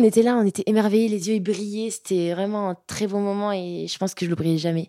[0.00, 1.90] On était là, on était émerveillés, les yeux brillaient.
[1.90, 4.88] C'était vraiment un très bon moment et je pense que je l'oublierai jamais.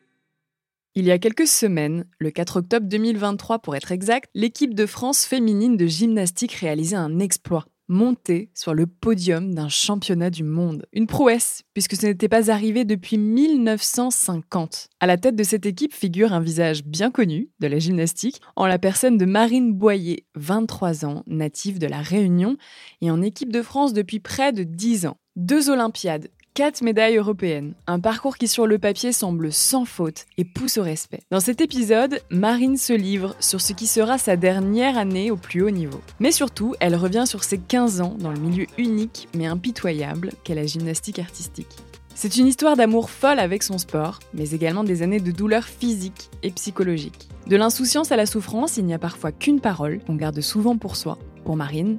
[0.93, 5.25] il y a quelques semaines, le 4 octobre 2023 pour être exact, l'équipe de France
[5.25, 10.85] féminine de gymnastique réalisait un exploit monter sur le podium d'un championnat du monde.
[10.93, 14.87] Une prouesse, puisque ce n'était pas arrivé depuis 1950.
[14.99, 18.65] À la tête de cette équipe figure un visage bien connu de la gymnastique, en
[18.65, 22.55] la personne de Marine Boyer, 23 ans, native de La Réunion,
[23.01, 25.17] et en équipe de France depuis près de 10 ans.
[25.35, 30.43] Deux Olympiades, Quatre médailles européennes, un parcours qui sur le papier semble sans faute et
[30.43, 31.21] pousse au respect.
[31.31, 35.61] Dans cet épisode, Marine se livre sur ce qui sera sa dernière année au plus
[35.61, 36.01] haut niveau.
[36.19, 40.53] Mais surtout, elle revient sur ses 15 ans dans le milieu unique mais impitoyable qu'est
[40.53, 41.77] la gymnastique artistique.
[42.15, 46.29] C'est une histoire d'amour folle avec son sport, mais également des années de douleur physique
[46.43, 47.29] et psychologique.
[47.47, 50.97] De l'insouciance à la souffrance, il n'y a parfois qu'une parole qu'on garde souvent pour
[50.97, 51.17] soi.
[51.45, 51.97] Pour Marine,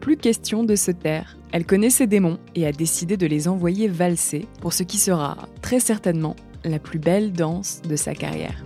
[0.00, 1.38] plus question de se taire.
[1.54, 5.36] Elle connaît ses démons et a décidé de les envoyer valser pour ce qui sera
[5.62, 8.60] très certainement la plus belle danse de sa carrière.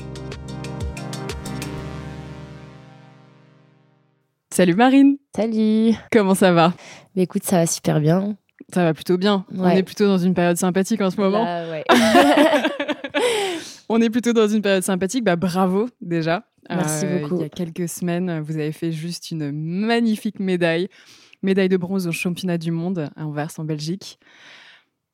[4.50, 6.72] Salut Marine Salut Comment ça va?
[7.14, 8.39] Mais écoute, ça va super bien.
[8.72, 9.44] Ça va plutôt bien.
[9.55, 11.44] On est plutôt dans une période sympathique en ce moment.
[11.44, 11.84] ouais.
[13.91, 15.25] On est plutôt dans une période sympathique.
[15.25, 16.44] Bah, bravo déjà.
[16.71, 17.37] Merci euh, beaucoup.
[17.37, 20.88] Il y a quelques semaines, vous avez fait juste une magnifique médaille
[21.43, 24.19] médaille de bronze au championnat du monde à Anvers en Belgique.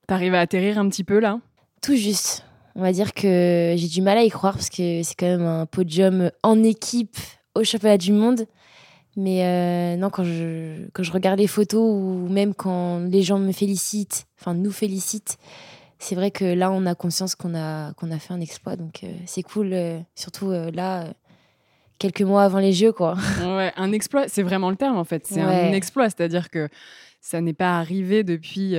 [0.06, 1.40] T'arrives à atterrir un petit peu là?
[1.82, 2.44] Tout juste.
[2.76, 5.46] On va dire que j'ai du mal à y croire parce que c'est quand même
[5.46, 7.16] un podium en équipe
[7.54, 8.46] au championnat du monde.
[9.16, 13.38] Mais euh, non, quand je, quand je regarde les photos ou même quand les gens
[13.38, 15.38] me félicitent, enfin nous félicitent,
[16.00, 18.74] c'est vrai que là, on a conscience qu'on a, a fait un exploit.
[18.74, 21.14] Donc euh, c'est cool, euh, surtout là,
[21.98, 23.16] quelques mois avant les Jeux, quoi.
[23.40, 25.26] Ouais, un exploit, c'est vraiment le terme en fait.
[25.26, 26.68] C'est un exploit, c'est-à-dire que
[27.20, 28.76] ça n'est pas arrivé depuis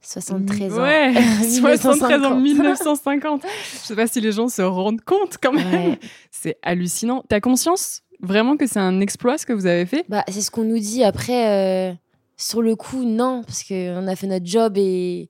[0.00, 0.82] 73 ans.
[0.82, 1.12] Ouais,
[1.76, 3.42] 73 ans, 1950.
[3.42, 5.96] Je sais pas si les gens se rendent compte quand même.
[6.30, 7.22] C'est hallucinant.
[7.28, 10.04] T'as conscience vraiment que c'est un exploit ce que vous avez fait?
[10.08, 11.04] Bah, c'est ce qu'on nous dit.
[11.04, 11.94] Après, euh,
[12.36, 15.28] sur le coup, non, parce qu'on a fait notre job et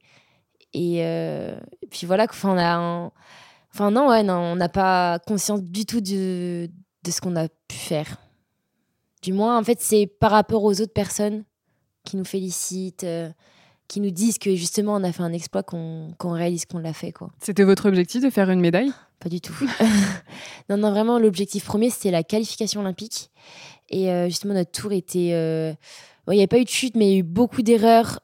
[0.74, 1.56] et, euh,
[1.90, 2.26] puis voilà.
[2.28, 3.10] Enfin, on a,
[3.72, 6.68] enfin non, ouais, non, on n'a pas conscience du tout de
[7.04, 8.16] de ce qu'on a pu faire.
[9.22, 11.44] Du moins, en fait, c'est par rapport aux autres personnes
[12.04, 13.30] qui nous félicitent, euh,
[13.88, 17.12] qui nous disent que justement on a fait un exploit qu'on réalise qu'on l'a fait.
[17.12, 17.30] quoi.
[17.40, 18.92] C'était votre objectif de faire une médaille?
[19.20, 19.54] Pas du tout.
[20.68, 23.30] non, non, vraiment, l'objectif premier, c'était la qualification olympique.
[23.88, 25.30] Et euh, justement, notre tour était...
[25.32, 25.72] Euh,
[26.28, 28.18] il n'y avait pas eu de chute, mais il y a eu beaucoup d'erreurs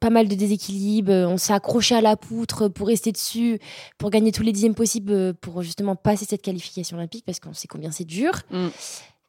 [0.00, 1.12] pas mal de déséquilibre.
[1.12, 3.58] On s'est accroché à la poutre pour rester dessus,
[3.98, 7.54] pour gagner tous les dixièmes possibles, euh, pour justement passer cette qualification olympique, parce qu'on
[7.54, 8.32] sait combien c'est dur.
[8.50, 8.68] Mm.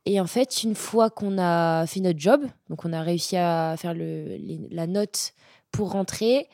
[0.06, 3.75] Et en fait, une fois qu'on a fait notre job, donc on a réussi à
[3.78, 4.38] faire le,
[4.72, 5.34] la note
[5.72, 6.47] pour rentrer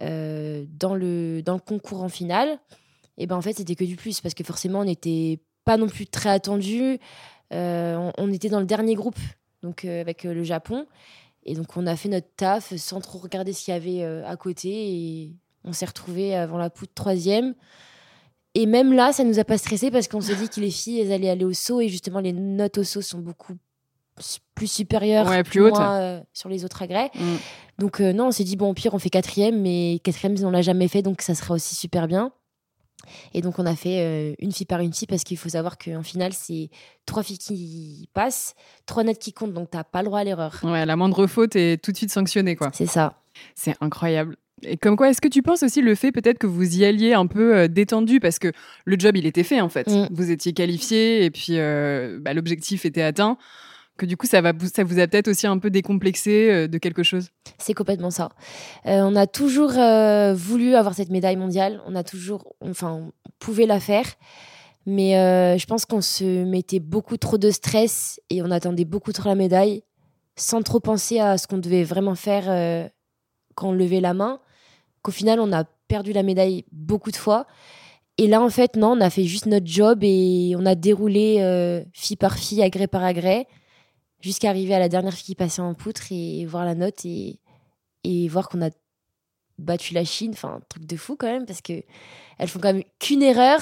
[0.00, 2.58] euh, dans, le, dans le concours en finale,
[3.18, 5.86] et ben en fait, c'était que du plus, parce que forcément, on n'était pas non
[5.86, 6.98] plus très attendu.
[7.52, 9.18] Euh, on, on, était dans le dernier groupe,
[9.62, 10.86] donc avec le Japon.
[11.44, 14.26] Et donc, on a fait notre taf sans trop regarder ce qu'il y avait euh,
[14.26, 14.68] à côté.
[14.70, 15.32] Et
[15.64, 17.54] on s'est retrouvés avant la poutre troisième.
[18.54, 21.00] Et même là, ça nous a pas stressé parce qu'on s'est dit que les filles,
[21.00, 21.80] elles allaient aller au saut.
[21.80, 23.54] Et justement, les notes au saut sont beaucoup
[24.54, 25.78] plus supérieures plus hautes.
[25.78, 27.10] Euh, sur les autres agrès.
[27.14, 27.36] Mm.
[27.78, 29.60] Donc, euh, non, on s'est dit, bon, au pire, on fait quatrième.
[29.60, 31.02] Mais quatrième, on l'a jamais fait.
[31.02, 32.32] Donc, ça sera aussi super bien.
[33.34, 35.78] Et donc, on a fait euh, une fille par une fille parce qu'il faut savoir
[35.78, 36.70] qu'en finale, c'est
[37.06, 38.54] trois filles qui passent,
[38.86, 40.58] trois notes qui comptent, donc tu n'as pas le droit à l'erreur.
[40.62, 42.70] Ouais, la moindre faute est tout de suite sanctionnée, quoi.
[42.72, 43.14] C'est ça.
[43.54, 44.36] C'est incroyable.
[44.64, 47.14] Et comme quoi, est-ce que tu penses aussi le fait peut-être que vous y alliez
[47.14, 48.20] un peu euh, détendu?
[48.20, 48.52] Parce que
[48.84, 49.88] le job il était fait en fait.
[49.88, 50.08] Mm.
[50.12, 53.38] Vous étiez qualifié et puis euh, bah, l'objectif était atteint
[53.96, 56.78] que du coup, ça, va, ça vous a peut-être aussi un peu décomplexé euh, de
[56.78, 57.28] quelque chose
[57.58, 58.30] C'est complètement ça.
[58.86, 61.82] Euh, on a toujours euh, voulu avoir cette médaille mondiale.
[61.86, 64.06] On a toujours, enfin, on pouvait la faire.
[64.84, 65.12] Mais
[65.58, 69.36] je pense qu'on se mettait beaucoup trop de stress et on attendait beaucoup trop la
[69.36, 69.84] médaille
[70.34, 72.90] sans trop penser à ce qu'on devait vraiment faire
[73.54, 74.40] quand on levait la main.
[75.02, 77.46] Qu'au final, on a perdu la médaille beaucoup de fois.
[78.18, 81.84] Et là, en fait, non, on a fait juste notre job et on a déroulé
[81.92, 83.46] fille par fille, agrès par agrès,
[84.22, 87.38] jusqu'à arriver à la dernière fille qui passait en poutre et voir la note et,
[88.04, 88.70] et voir qu'on a
[89.58, 90.30] battu la Chine.
[90.32, 91.82] Enfin, un truc de fou quand même, parce que
[92.38, 93.60] elles font quand même qu'une erreur.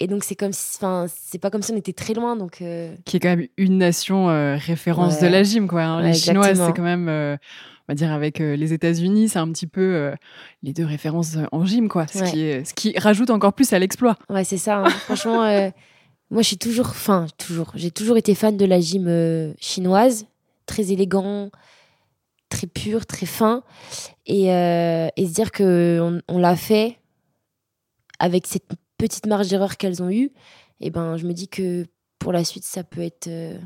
[0.00, 2.34] Et donc, c'est comme si, enfin, c'est pas comme si on était très loin.
[2.34, 5.22] Donc, euh, Qui est quand même une nation euh, référence Ouais.
[5.22, 5.82] de la gym, quoi.
[5.82, 6.02] hein.
[6.02, 6.66] Ouais, les Chinoises, exactement.
[6.66, 7.36] c'est quand même, euh,
[7.88, 10.12] on va dire, avec les États-Unis, c'est un petit peu
[10.64, 12.08] les deux références en gym, quoi.
[12.08, 12.30] Ce, Ouais.
[12.32, 14.16] qui est, ce qui rajoute encore plus à l'exploit.
[14.28, 14.78] ouais, c'est ça.
[14.78, 14.88] hein.
[14.88, 15.42] Franchement,
[16.32, 16.94] moi, toujours,
[17.36, 20.26] toujours, j'ai toujours été fan de la gym euh, chinoise,
[20.64, 21.50] très élégant,
[22.48, 23.62] très pur, très fin.
[24.24, 26.98] Et, euh, et se dire que on, on l'a fait
[28.18, 28.64] avec cette
[28.96, 30.32] petite marge d'erreur qu'elles ont eue,
[30.80, 31.84] et ben, je me dis que
[32.18, 33.58] pour la suite, ça peut être euh,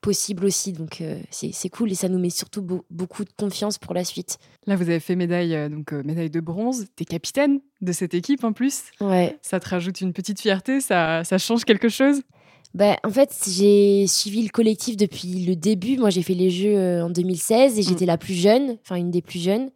[0.00, 0.72] possible aussi.
[0.72, 4.04] Donc, euh, c'est cool et ça nous met surtout beau- beaucoup de confiance pour la
[4.04, 4.38] suite.
[4.66, 6.86] Là, vous avez fait médaille, euh, donc euh, médaille de bronze.
[6.96, 8.82] T'es capitaine de cette équipe en plus.
[9.00, 9.36] Ouais.
[9.42, 12.22] Ça te rajoute une petite fierté, ça, ça change quelque chose?
[12.74, 15.96] Ben, en fait, j'ai suivi le collectif depuis le début.
[15.96, 19.10] Moi, j'ai fait les Jeux euh, en 2016 et j'étais la plus jeune, enfin une
[19.10, 19.70] des plus jeunes.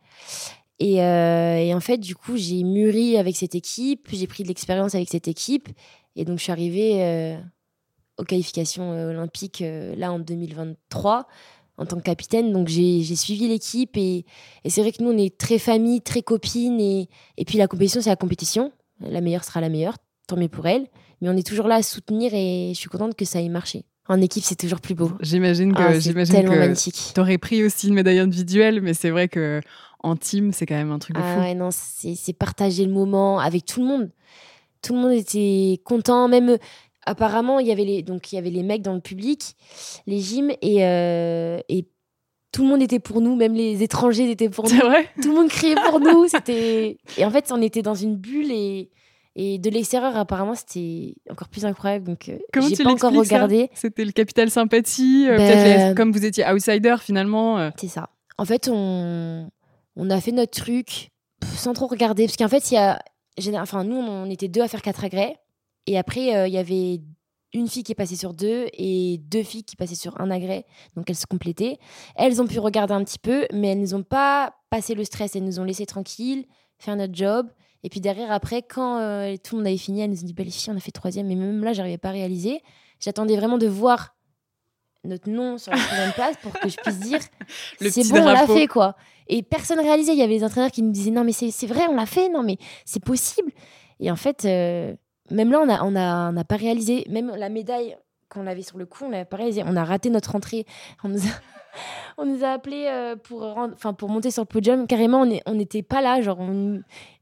[0.79, 4.97] Et, et en fait, du coup, j'ai mûri avec cette équipe, j'ai pris de l'expérience
[4.97, 5.69] avec cette équipe.
[6.17, 7.37] Et donc, je suis arrivée
[8.19, 11.27] aux qualifications euh, olympiques euh, là en 2023
[11.79, 12.53] en tant que capitaine.
[12.53, 14.25] Donc, j'ai suivi l'équipe et,
[14.65, 16.79] et c'est vrai que nous, on est très famille, très copines.
[16.81, 18.73] Et, et puis, la compétition, c'est la compétition.
[19.01, 19.97] La meilleure sera la meilleure,
[20.29, 20.87] tant mieux pour elle.
[21.21, 23.85] Mais on est toujours là à soutenir et je suis contente que ça ait marché.
[24.09, 25.13] En équipe, c'est toujours plus beau.
[25.21, 27.13] J'imagine que, Ah, j'imagine tellement que magnifique.
[27.15, 29.61] t'aurais pris aussi une médaille individuelle, mais c'est vrai que
[30.03, 31.41] en team, c'est quand même un truc de Ah fou.
[31.41, 34.11] ouais, non, c'est partager le moment avec tout le monde.
[34.83, 36.59] Tout le monde était content, même
[37.07, 39.55] apparemment, il y avait les donc il y avait les mecs dans le public,
[40.07, 41.87] les gyms et euh, et
[42.53, 44.83] tout le monde était pour nous, même les étrangers étaient pour C'est nous.
[44.87, 45.09] vrai?
[45.23, 48.51] Tout le monde criait pour nous, c'était et en fait, on était dans une bulle
[48.51, 48.91] et
[49.35, 52.37] et de l'extérieur apparemment, c'était encore plus incroyable donc euh,
[52.69, 53.71] j'ai pas encore regardé.
[53.73, 57.59] C'était le capital sympathie, euh, Ben- les- comme vous étiez outsider finalement.
[57.59, 58.11] euh, C'est ça.
[58.37, 59.49] En fait, on,
[59.97, 61.09] on a fait notre truc
[61.57, 62.27] sans trop regarder.
[62.27, 62.99] Parce qu'en fait, il y a.
[63.63, 65.37] Enfin, nous, on était deux à faire quatre agrès.
[65.87, 67.01] Et après, euh, il y avait
[67.53, 70.65] une fille qui est passée sur deux et deux filles qui passaient sur un agrès.
[70.97, 71.79] Donc, elles se complétaient.
[72.17, 75.37] Elles ont pu regarder un petit peu, mais elles nous ont pas passé le stress.
[75.37, 76.47] Elles nous ont laissé tranquilles,
[76.79, 77.49] faire notre job.
[77.85, 80.35] Et puis derrière, après, quand euh, tout le monde avait fini, elles nous ont dit
[80.35, 81.27] bah, les filles, on a fait troisième.
[81.27, 82.63] Mais même là, j'arrivais pas à réaliser.
[83.01, 84.15] J'attendais vraiment de voir
[85.05, 87.19] notre nom sur la troisième place pour que je puisse dire
[87.81, 88.95] c'est bon, on l'a fait quoi.
[89.27, 90.13] Et personne réalisait.
[90.13, 92.07] Il y avait les entraîneurs qui nous disaient non mais c'est c'est vrai, on l'a
[92.07, 93.51] fait, non mais c'est possible.
[93.99, 94.95] Et en fait, euh,
[95.31, 97.05] même là, on n'a on a, on pas réalisé.
[97.09, 97.97] Même la médaille
[98.29, 99.63] qu'on avait sur le coup, on l'avait pas réalisé.
[99.67, 100.65] On a raté notre entrée.
[101.05, 101.31] On nous a,
[102.19, 104.87] on nous a appelés euh, pour, enfin, pour monter sur le podium.
[104.87, 106.21] Carrément, on est- on n'était pas là.
[106.23, 106.81] Genre, on-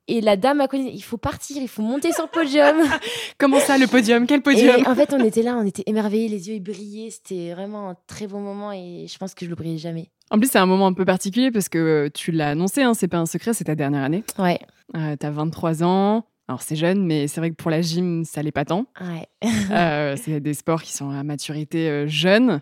[0.08, 2.76] Et la dame a connu, il faut partir, il faut monter sur le podium.
[3.38, 4.26] Comment ça, le podium?
[4.26, 4.86] Quel Et podium?
[4.86, 7.10] en fait, on était là, on était émerveillés, les yeux brillaient.
[7.10, 10.10] C'était vraiment un très bon moment et je pense que je l'oublierai jamais.
[10.32, 12.94] En plus, c'est un moment un peu particulier parce que euh, tu l'as annoncé, hein,
[12.94, 14.22] c'est pas un secret, c'est ta dernière année.
[14.38, 14.58] Ouais,
[14.96, 16.24] Euh, T'as 23 ans.
[16.50, 18.86] Alors, c'est jeune, mais c'est vrai que pour la gym, ça l'est pas tant.
[19.00, 19.28] ouais.
[19.70, 22.60] Euh, c'est des sports qui sont à maturité euh, jeune.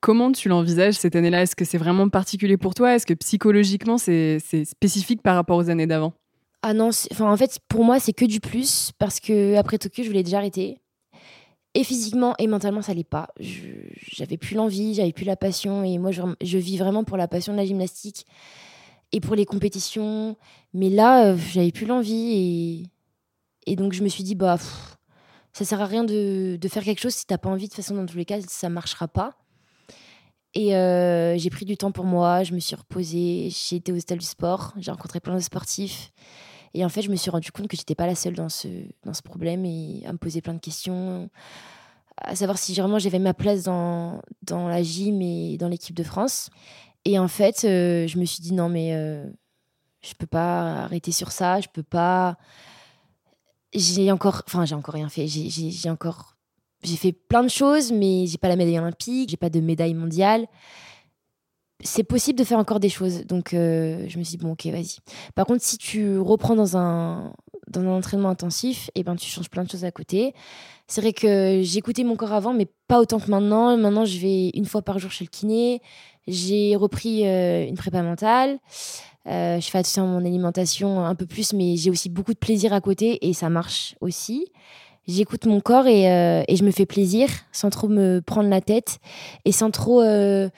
[0.00, 1.42] Comment tu l'envisages cette année-là?
[1.42, 2.94] Est-ce que c'est vraiment particulier pour toi?
[2.94, 6.14] Est-ce que psychologiquement, c'est spécifique par rapport aux années d'avant?
[6.62, 10.02] Ah non, enfin en fait pour moi c'est que du plus parce que après Tokyo
[10.02, 10.80] je voulais déjà arrêter
[11.74, 13.28] et physiquement et mentalement ça allait pas.
[13.38, 17.28] J'avais plus l'envie, j'avais plus la passion et moi je, je vis vraiment pour la
[17.28, 18.24] passion de la gymnastique
[19.12, 20.36] et pour les compétitions.
[20.72, 22.95] Mais là euh, j'avais plus l'envie et
[23.66, 24.96] et donc je me suis dit bah pff,
[25.52, 27.76] ça sert à rien de, de faire quelque chose si t'as pas envie de toute
[27.76, 29.36] façon dans tous les cas ça marchera pas.
[30.54, 33.98] Et euh, j'ai pris du temps pour moi, je me suis reposée, j'ai été au
[33.98, 36.12] stade du sport, j'ai rencontré plein de sportifs.
[36.72, 38.68] Et en fait, je me suis rendu compte que j'étais pas la seule dans ce,
[39.04, 41.28] dans ce problème et à me poser plein de questions,
[42.16, 46.02] à savoir si vraiment j'avais ma place dans, dans la gym et dans l'équipe de
[46.02, 46.48] France.
[47.04, 49.26] Et en fait, euh, je me suis dit non, mais euh,
[50.00, 52.38] je peux pas arrêter sur ça, je peux pas.
[53.76, 55.26] J'ai encore, enfin, j'ai encore rien fait.
[55.28, 56.36] J'ai- encore,
[56.82, 59.94] j'ai fait plein de choses, mais j'ai pas la médaille olympique, j'ai pas de médaille
[59.94, 60.46] mondiale.
[61.84, 64.64] C'est possible de faire encore des choses, donc euh, je me suis dit bon, ok,
[64.66, 64.96] vas-y.
[65.34, 67.34] Par contre, si tu reprends dans un,
[67.68, 70.32] dans un entraînement intensif, et ben, tu changes plein de choses à côté.
[70.88, 73.76] C'est vrai que j'écoutais mon corps avant, mais pas autant que maintenant.
[73.76, 75.82] Maintenant, je vais une fois par jour chez le kiné.
[76.26, 78.58] J'ai repris euh, une prépa mentale.
[79.28, 82.38] Euh, je fais attention à mon alimentation un peu plus, mais j'ai aussi beaucoup de
[82.38, 84.46] plaisir à côté et ça marche aussi.
[85.08, 88.98] j'écoute mon corps et, euh, je me fais plaisir sans trop me prendre la tête
[89.44, 90.48] et sans trop euh,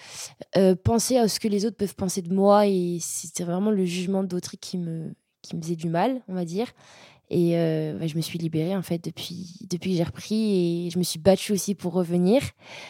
[0.84, 2.66] penser à ce que les autres peuvent penser de moi.
[2.66, 6.44] Et c'était vraiment le jugement d'autrui qui me, qui me faisait du mal, on va
[6.44, 6.66] dire.
[7.30, 11.02] Et je me suis libérée en fait depuis, depuis que j'ai repris et je me
[11.02, 12.40] suis battue aussi pour revenir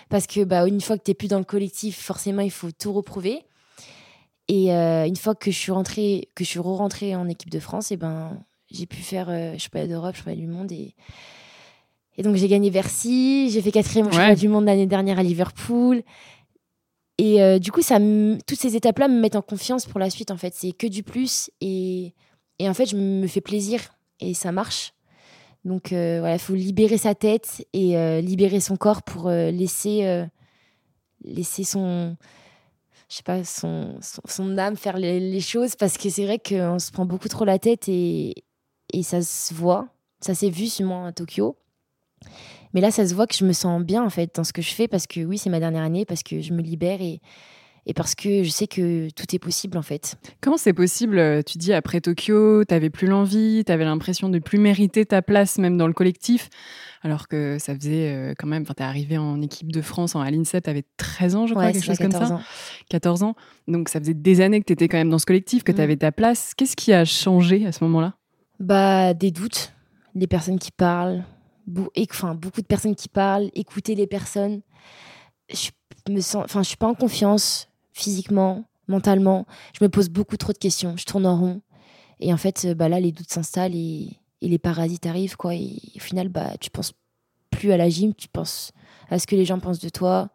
[0.08, 2.70] parce que bah, une fois que tu n'es plus dans le collectif, forcément il faut
[2.70, 3.42] tout reprouver.
[4.48, 7.92] Et une fois que je suis rentrée, que je suis re-rentrée en équipe de France,
[7.92, 8.38] et ben
[8.70, 10.94] j'ai pu faire je sais pas d'Europe, pas du monde et
[12.18, 15.22] et donc j'ai gagné Bercy, j'ai fait quatrième au championnat du monde l'année dernière à
[15.22, 16.02] Liverpool.
[17.16, 20.32] Et euh, du coup, ça toutes ces étapes-là me mettent en confiance pour la suite.
[20.32, 21.48] En fait, c'est que du plus.
[21.60, 22.14] Et,
[22.58, 23.80] et en fait, je me fais plaisir
[24.18, 24.94] et ça marche.
[25.64, 30.26] Donc euh, voilà, il faut libérer sa tête et euh, libérer son corps pour laisser,
[31.22, 32.16] laisser son,
[33.08, 35.76] je sais pas, son, son, âme faire les, les choses.
[35.76, 38.44] Parce que c'est vrai qu'on se prend beaucoup trop la tête et,
[38.92, 39.88] et ça se voit.
[40.20, 41.56] Ça s'est vu sûrement à Tokyo.
[42.74, 44.62] Mais là, ça se voit que je me sens bien en fait dans ce que
[44.62, 47.20] je fais parce que oui, c'est ma dernière année, parce que je me libère et,
[47.86, 50.16] et parce que je sais que tout est possible en fait.
[50.40, 54.28] Comment c'est possible euh, Tu dis après Tokyo, tu n'avais plus l'envie, tu avais l'impression
[54.28, 56.48] de plus mériter ta place même dans le collectif,
[57.02, 60.20] alors que ça faisait euh, quand même, tu es arrivé en équipe de France en,
[60.20, 62.34] à l'INSEP, tu avais 13 ans, je crois, quelque chose comme ça.
[62.34, 62.40] Ans.
[62.90, 63.34] 14 ans.
[63.66, 65.96] Donc ça faisait des années que tu étais quand même dans ce collectif, que mm.
[65.96, 66.54] ta place.
[66.54, 68.14] Qu'est-ce qui a changé à ce moment-là?
[68.60, 69.72] Bah des doutes,
[70.14, 71.24] les personnes qui parlent,
[72.10, 74.62] enfin, beaucoup de personnes qui parlent, écouter les personnes.
[75.50, 75.70] Je
[76.10, 79.46] me sens, enfin, je suis pas en confiance physiquement, mentalement.
[79.78, 80.96] Je me pose beaucoup trop de questions.
[80.96, 81.60] Je tourne en rond.
[82.20, 85.54] Et en fait, bah là, les doutes s'installent et, les parasites arrivent, quoi.
[85.54, 86.92] Et au final, bah, tu penses
[87.50, 88.72] plus à la gym, tu penses
[89.10, 90.30] à ce que les gens pensent de toi,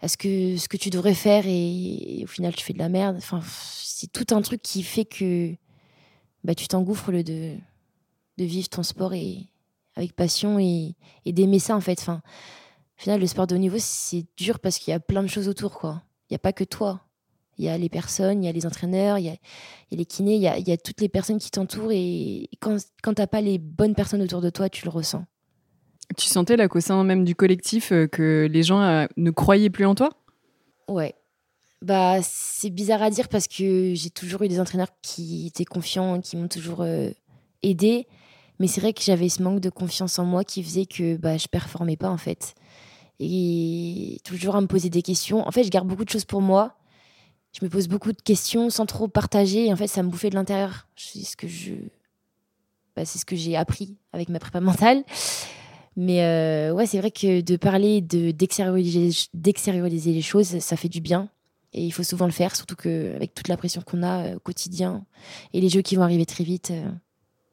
[0.00, 2.88] à ce que, ce que tu devrais faire et, au final, tu fais de la
[2.88, 3.16] merde.
[3.16, 5.54] Enfin, c'est tout un truc qui fait que
[6.42, 7.56] bah, tu t'engouffres de,
[8.38, 9.48] de vivre ton sport et,
[9.96, 10.94] avec passion et,
[11.26, 11.98] d'aimer ça en fait.
[12.00, 12.22] Enfin,
[12.98, 15.28] au final, le sport de haut niveau, c'est dur parce qu'il y a plein de
[15.28, 15.78] choses autour.
[15.78, 16.02] quoi.
[16.28, 17.00] Il n'y a pas que toi.
[17.58, 19.36] Il y a les personnes, il y a les entraîneurs, il y a,
[19.92, 21.92] les kinés, il y, a, toutes les personnes qui t'entourent.
[21.92, 25.24] Et quand, quand tu n'as pas les bonnes personnes autour de toi, tu le ressens.
[26.16, 29.70] Tu sentais là qu'au sein même du collectif, euh, que les gens euh, ne croyaient
[29.70, 30.10] plus en toi?
[30.88, 31.14] Ouais.
[31.82, 36.20] Bah, c'est bizarre à dire parce que j'ai toujours eu des entraîneurs qui étaient confiants,
[36.20, 37.10] qui m'ont toujours euh,
[37.62, 38.06] aidé.
[38.58, 41.36] Mais c'est vrai que j'avais ce manque de confiance en moi qui faisait que bah,
[41.36, 42.54] je performais pas en fait.
[43.20, 45.46] Et toujours à me poser des questions.
[45.46, 46.76] En fait, je garde beaucoup de choses pour moi.
[47.52, 49.66] Je me pose beaucoup de questions sans trop partager.
[49.66, 50.88] Et en fait, ça me bouffait de l'intérieur.
[50.96, 51.74] C'est ce que je,
[52.96, 55.04] bah, c'est ce que j'ai appris avec ma prépa mentale.
[55.96, 61.00] Mais euh, ouais, c'est vrai que de parler, de d'extérioriser, les choses, ça fait du
[61.00, 61.28] bien.
[61.72, 64.36] Et il faut souvent le faire, surtout que avec toute la pression qu'on a euh,
[64.36, 65.04] au quotidien
[65.52, 66.88] et les jeux qui vont arriver très vite, euh,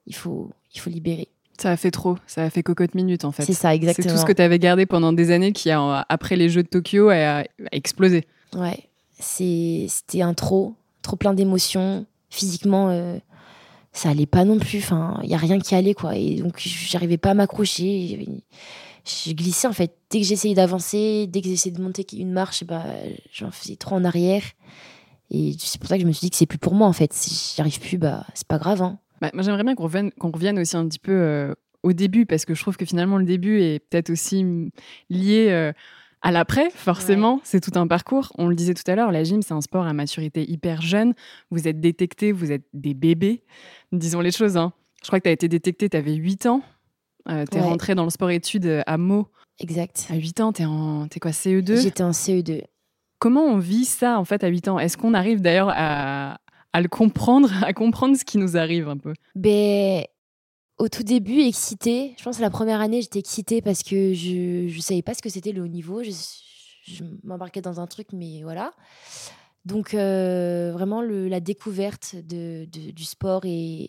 [0.07, 1.27] il faut il faut libérer.
[1.61, 3.43] Ça a fait trop, ça a fait cocotte minute en fait.
[3.43, 4.07] C'est ça, exactement.
[4.07, 6.63] C'est tout ce que tu avais gardé pendant des années qui, a, après les Jeux
[6.63, 8.25] de Tokyo, a, explosé.
[8.55, 8.89] Ouais,
[9.19, 12.07] c'était un trop, trop plein d'émotions.
[12.31, 13.19] Physiquement, euh,
[13.93, 14.79] ça allait pas non plus.
[14.79, 16.15] Enfin, il y a rien qui allait quoi.
[16.15, 18.25] Et donc, j'arrivais pas à m'accrocher.
[19.05, 19.93] Je glissais en fait.
[20.09, 22.85] Dès que j'essayais d'avancer, dès que j'essayais de monter une marche, bah,
[23.31, 24.43] j'en faisais trop en arrière.
[25.29, 26.93] Et c'est pour ça que je me suis dit que c'est plus pour moi en
[26.93, 27.13] fait.
[27.13, 28.81] Si j'y arrive plus, bah, c'est pas grave.
[28.81, 28.97] Hein.
[29.21, 29.85] Bah, moi, j'aimerais bien qu'on
[30.31, 33.25] revienne, aussi un petit peu euh, au début, parce que je trouve que finalement, le
[33.25, 34.71] début est peut-être aussi
[35.09, 35.71] lié euh,
[36.23, 37.39] à l'après, forcément.
[37.43, 38.31] C'est tout un parcours.
[38.37, 41.13] On le disait tout à l'heure, la gym, c'est un sport à maturité hyper jeune.
[41.51, 43.43] Vous êtes détectés, vous êtes des bébés.
[43.91, 44.57] Disons les choses.
[44.57, 44.73] Hein.
[45.03, 46.61] Je crois que tu as été détecté, tu avais 8 ans.
[47.29, 49.27] Euh, tu es rentré dans le sport-études à Meaux.
[49.59, 50.07] Exact.
[50.09, 52.63] À 8 ans, tu es en es quoi, CE2 J'étais en CE2.
[53.19, 54.79] Comment on vit ça, en fait, à 8 ans?
[54.79, 56.39] Est-ce qu'on arrive d'ailleurs à,
[56.73, 60.03] à le comprendre, à comprendre ce qui nous arrive un peu ben,
[60.77, 62.15] Au tout début, excitée.
[62.17, 65.21] Je pense que la première année, j'étais excitée parce que je ne savais pas ce
[65.21, 66.03] que c'était le haut niveau.
[66.03, 68.71] Je, m'embarquais dans un truc, mais voilà.
[69.65, 73.87] Donc, euh, vraiment, la découverte de, du sport et,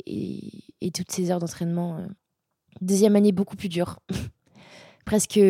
[0.81, 1.97] et, toutes ces heures d'entraînement.
[1.97, 2.07] Euh,
[2.83, 3.99] deuxième année, beaucoup plus dure.
[5.07, 5.41] Presque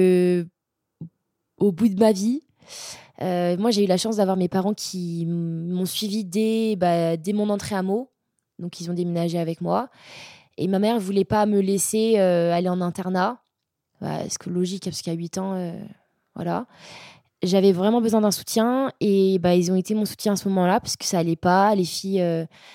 [1.63, 2.43] au bout de ma vie.
[3.23, 7.33] Euh, moi, j'ai eu la chance d'avoir mes parents qui m'ont suivi dès, bah, dès
[7.33, 8.11] mon entrée à Meaux.
[8.59, 9.89] Donc, ils ont déménagé avec moi.
[10.59, 13.39] Et ma mère ne voulait pas me laisser euh, aller en internat.
[14.01, 15.73] Bah, ce que logique, parce qu'à 8 ans, euh,
[16.35, 16.67] voilà.
[17.43, 20.79] J'avais vraiment besoin d'un soutien et bah, ils ont été mon soutien à ce moment-là
[20.79, 21.75] parce que ça allait pas.
[21.75, 22.25] Les filles.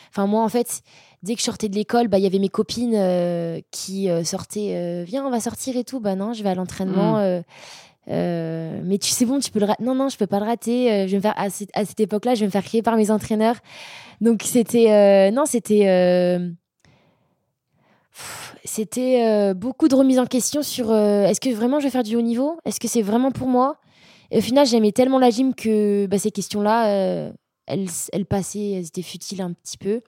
[0.09, 0.81] Enfin, moi, en fait,
[1.23, 5.05] dès que je sortais de l'école, bah, il y avait mes copines qui sortaient.
[5.05, 6.01] Viens, on va sortir et tout.
[6.01, 7.17] Bah non, je vais à l'entraînement.
[7.17, 7.43] Mmh.
[8.09, 9.83] Euh, mais tu sais bon, tu peux le rater.
[9.83, 10.91] Non, non, je peux pas le rater.
[10.91, 13.11] Euh, je vais faire à cette, cette époque-là, je vais me faire crier par mes
[13.11, 13.57] entraîneurs.
[14.21, 16.39] Donc c'était euh, non, c'était
[18.63, 22.21] C'était beaucoup de remises en question sur est-ce que vraiment je vais faire du haut
[22.21, 22.57] niveau?
[22.65, 23.77] Est-ce que c'est vraiment pour moi?
[24.31, 27.31] Et au final, j'aimais tellement la gym que bah, ces questions-là,
[27.67, 30.01] elles, elles passaient, elles étaient futiles un petit peu.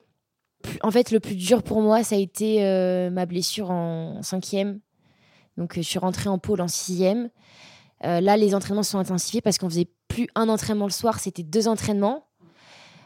[0.82, 2.60] En fait, le plus dur pour moi, ça a été
[3.12, 4.80] ma blessure en cinquième.
[5.56, 7.30] Donc, je suis rentrée en pôle en sixième.
[8.02, 11.68] Là, les entraînements sont intensifiés parce qu'on faisait plus un entraînement le soir, c'était deux
[11.68, 12.26] entraînements.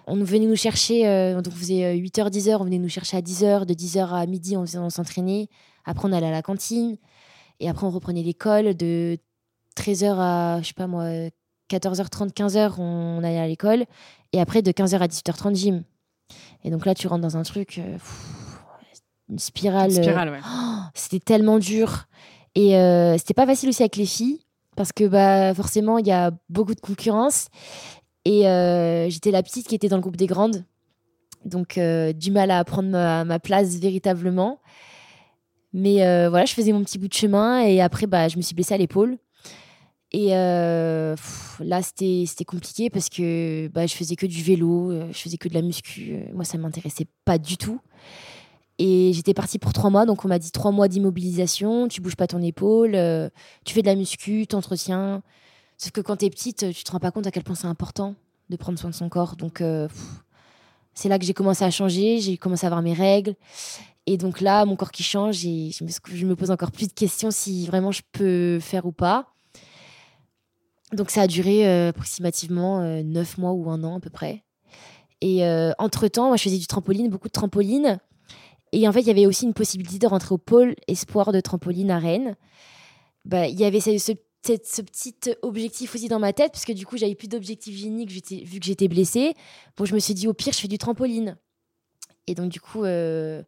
[0.06, 3.16] On venait nous chercher, euh, donc on faisait 8h, euh, 10h, on venait nous chercher
[3.16, 5.48] à 10h, de 10h à midi, on, on s'entraînait.
[5.86, 6.96] Après, on allait à la cantine.
[7.60, 8.74] Et après, on reprenait l'école.
[8.74, 9.18] De
[9.76, 11.04] 13h à, je sais pas moi,
[11.70, 13.84] 14h30, 15h, on, allait à l'école.
[14.32, 15.84] Et après, de 15h à 18h30, gym.
[16.64, 17.98] Et donc là, tu rentres dans un truc, euh,
[19.30, 19.92] une spirale.
[19.92, 20.40] spirale, ouais.
[20.46, 22.06] Oh, c'était tellement dur.
[22.54, 22.70] Et
[23.18, 24.40] c'était pas facile aussi avec les filles
[24.76, 27.48] parce que bah, forcément, il y a beaucoup de concurrence.
[28.24, 30.64] Et euh, j'étais la petite qui était dans le groupe des grandes.
[31.44, 34.60] Donc, euh, du mal à prendre ma, place véritablement.
[35.72, 38.42] Mais euh, voilà, je faisais mon petit bout de chemin et après, bah, je me
[38.42, 39.18] suis blessée à l'épaule.
[40.12, 45.48] Et là, c'était compliqué parce que bah, je faisais que du vélo, je faisais que
[45.48, 46.24] de la muscu.
[46.32, 47.80] Moi, ça ne m'intéressait pas du tout.
[48.78, 52.16] Et j'étais partie pour trois mois, donc on m'a dit trois mois d'immobilisation, tu bouges
[52.16, 52.98] pas ton épaule,
[53.64, 55.22] tu fais de la muscu, t'entretiens.
[55.78, 57.66] Sauf que quand tu es petite, tu te rends pas compte à quel point c'est
[57.66, 58.14] important
[58.50, 59.36] de prendre soin de son corps.
[59.36, 59.88] Donc, euh,
[60.94, 63.34] c'est là que j'ai commencé à changer, j'ai commencé à avoir mes règles.
[64.06, 67.30] Et donc là, mon corps qui change, et je me, pose encore plus de questions
[67.30, 69.32] si vraiment je peux faire ou pas.
[70.92, 74.44] Donc ça a duré euh, approximativement euh, neuf mois ou un an à peu près.
[75.20, 75.42] Et
[75.78, 77.98] entre-temps, moi je faisais du trampoline, beaucoup de trampoline.
[78.74, 81.40] Et en fait, il y avait aussi une possibilité de rentrer au pôle espoir de
[81.40, 82.34] trampoline à Rennes.
[83.24, 84.12] Bah, il y avait ce, ce
[84.46, 88.10] ce petit objectif aussi dans ma tête, parce que du coup, j'avais plus d'objectif génique
[88.10, 89.32] vu que j'étais blessée.
[89.76, 91.38] Bon, je me suis dit, au pire, je fais du trampoline.
[92.26, 93.42] Et donc, du coup, euh,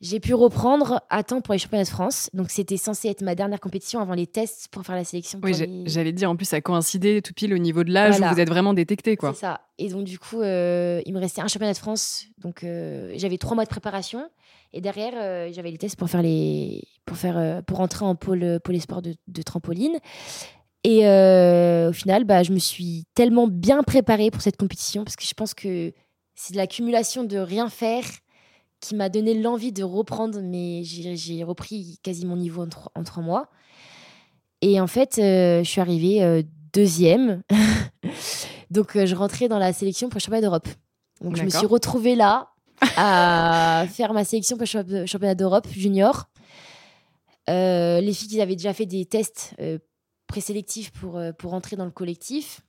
[0.00, 2.30] j'ai pu reprendre à temps pour les championnats de France.
[2.32, 5.40] Donc, c'était censé être ma dernière compétition avant les tests pour faire la sélection.
[5.42, 5.54] Oui,
[5.86, 8.40] j'allais dire, en plus, ça a coïncidé tout pile au niveau de l'âge où vous
[8.40, 9.16] êtes vraiment détecté.
[9.16, 9.34] quoi.
[9.34, 9.60] C'est ça.
[9.78, 12.24] Et donc, du coup, euh, il me restait un championnat de France.
[12.38, 14.28] Donc, euh, j'avais trois mois de préparation.
[14.72, 18.14] Et derrière, euh, j'avais les tests pour faire les pour faire euh, pour entrer en
[18.14, 19.98] pôle pôle sport de, de, trampoline.
[20.84, 25.16] Et euh, au final, bah, je me suis tellement bien préparée pour cette compétition parce
[25.16, 25.92] que je pense que
[26.34, 28.04] c'est de l'accumulation de rien faire
[28.80, 30.40] qui m'a donné l'envie de reprendre.
[30.42, 33.48] Mais j'ai repris quasi mon niveau en, en, trois mois.
[34.60, 37.42] Et en fait, je suis arrivée deuxième.
[38.70, 40.68] Donc, je rentrais dans la sélection pour le championnat d'Europe.
[41.22, 42.50] Donc, je me suis retrouvée là
[42.96, 46.28] à faire ma sélection pour le championnat d'Europe junior.
[47.48, 49.78] Euh, les filles, ils avaient déjà fait des tests euh,
[50.26, 52.60] présélectifs pour, euh, pour entrer dans le collectif.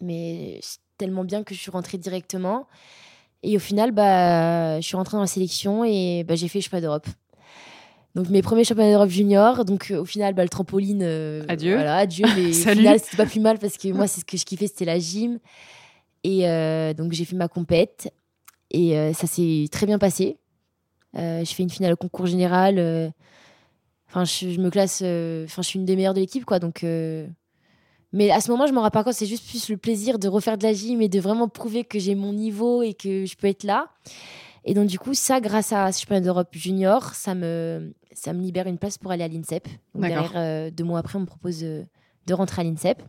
[0.00, 0.60] Mais
[0.96, 2.66] tellement bien que je suis rentrée directement.
[3.42, 6.62] Et au final, bah, je suis rentrée dans la sélection et bah, j'ai fait le
[6.62, 7.06] championnat d'Europe.
[8.14, 9.64] Donc mes premiers championnats d'Europe junior.
[9.64, 11.02] Donc au final, bah, le trampoline.
[11.48, 11.74] adieu.
[11.74, 12.26] Voilà, adieu.
[12.36, 14.66] Mais au final, c'était pas plus mal parce que moi, c'est ce que je kiffais,
[14.66, 15.38] c'était la gym.
[16.24, 16.42] Et
[16.94, 18.12] donc j'ai fait ma compète.
[18.70, 20.38] Et euh, ça s'est très bien passé.
[21.16, 22.78] Euh, je fais une finale au concours général.
[22.78, 23.08] Euh,
[24.08, 24.96] enfin, je, me classe.
[24.96, 26.58] Enfin, je suis une des meilleures de l'équipe, quoi.
[26.58, 26.84] Donc.
[28.14, 29.12] Mais à ce moment, je m'en rends pas compte.
[29.12, 31.98] C'est juste plus le plaisir de refaire de la gym et de vraiment prouver que
[31.98, 33.90] j'ai mon niveau et que je peux être là.
[34.64, 38.40] Et donc, du coup, ça, grâce à ce championnat d'Europe junior, ça me, ça me
[38.40, 39.68] libère une place pour aller à l'INSEP.
[39.94, 43.02] Derrière, deux mois après, on me propose de rentrer à l'INSEP.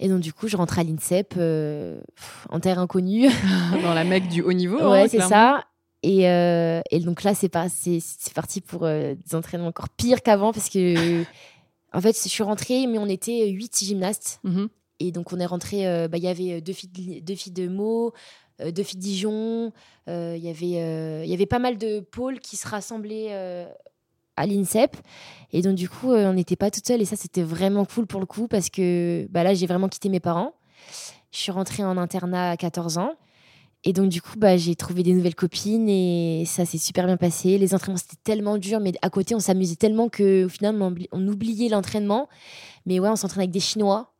[0.00, 2.00] Et donc, du coup, je rentre à l'INSEP euh,
[2.50, 3.28] en terre inconnue.
[3.82, 4.78] Dans la mecque du haut niveau.
[4.90, 5.64] Ouais, hein, c'est ça.
[6.02, 7.66] Et, euh, et, donc là, c'est pas,
[8.34, 11.22] parti pour euh, des entraînements encore pires qu'avant parce que,
[11.92, 14.40] en fait, je suis rentrée, mais on était huit gymnastes.
[14.44, 14.68] Mhm.
[15.00, 18.12] Et donc, on est rentré, bah, il y avait deux filles, deux filles de Meaux,
[18.60, 19.72] deux filles de Dijon.
[20.06, 23.66] Il y avait pas mal de pôles qui se rassemblaient
[24.36, 24.96] à l'INSEP.
[25.52, 27.00] Et donc, du coup, euh, on n'était pas toute seule.
[27.00, 30.08] Et ça, c'était vraiment cool pour le coup parce que bah, là, j'ai vraiment quitté
[30.08, 30.54] mes parents.
[31.32, 33.14] Je suis rentrée en internat à 14 ans.
[33.86, 37.18] Et donc, du coup, bah, j'ai trouvé des nouvelles copines et ça s'est super bien
[37.18, 37.58] passé.
[37.58, 40.80] Les entraînements, c'était tellement dur, mais à côté, on s'amusait tellement qu'au final,
[41.12, 42.28] on, oubliait l'entraînement.
[42.86, 44.10] Mais ouais, on s'entraînait avec des Chinois.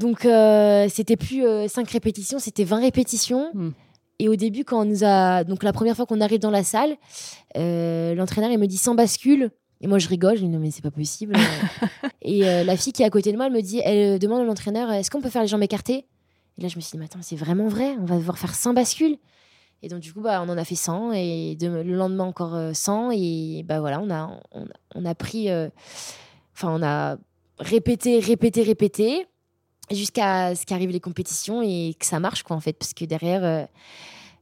[0.00, 3.50] Donc, euh, c'était plus 5 euh, répétitions, c'était 20 répétitions.
[3.54, 3.70] Hmm.
[4.18, 5.44] Et au début, quand on nous a.
[5.44, 6.96] Donc, la première fois qu'on arrive dans la salle,
[7.56, 9.50] euh, l'entraîneur, il me dit sans bascule.
[9.82, 10.36] Et moi, je rigole.
[10.36, 11.36] Je dis non, mais c'est pas possible.
[12.22, 14.40] et euh, la fille qui est à côté de moi, elle me dit elle demande
[14.40, 16.06] à l'entraîneur est-ce qu'on peut faire les jambes écartées?
[16.58, 17.94] Et là, je me suis dit mais attends, c'est vraiment vrai?
[18.00, 19.18] On va devoir faire 100 bascules.
[19.82, 21.12] Et donc, du coup, bah, on en a fait 100.
[21.12, 23.08] Et le lendemain, encore 100.
[23.10, 24.40] Euh, et bah voilà, on a,
[24.94, 25.50] on, a pris.
[26.54, 27.18] Enfin, on a
[27.58, 29.26] répété, répété, répété
[29.90, 33.44] jusqu'à ce qu'arrivent les compétitions et que ça marche quoi en fait parce que derrière
[33.44, 33.64] euh,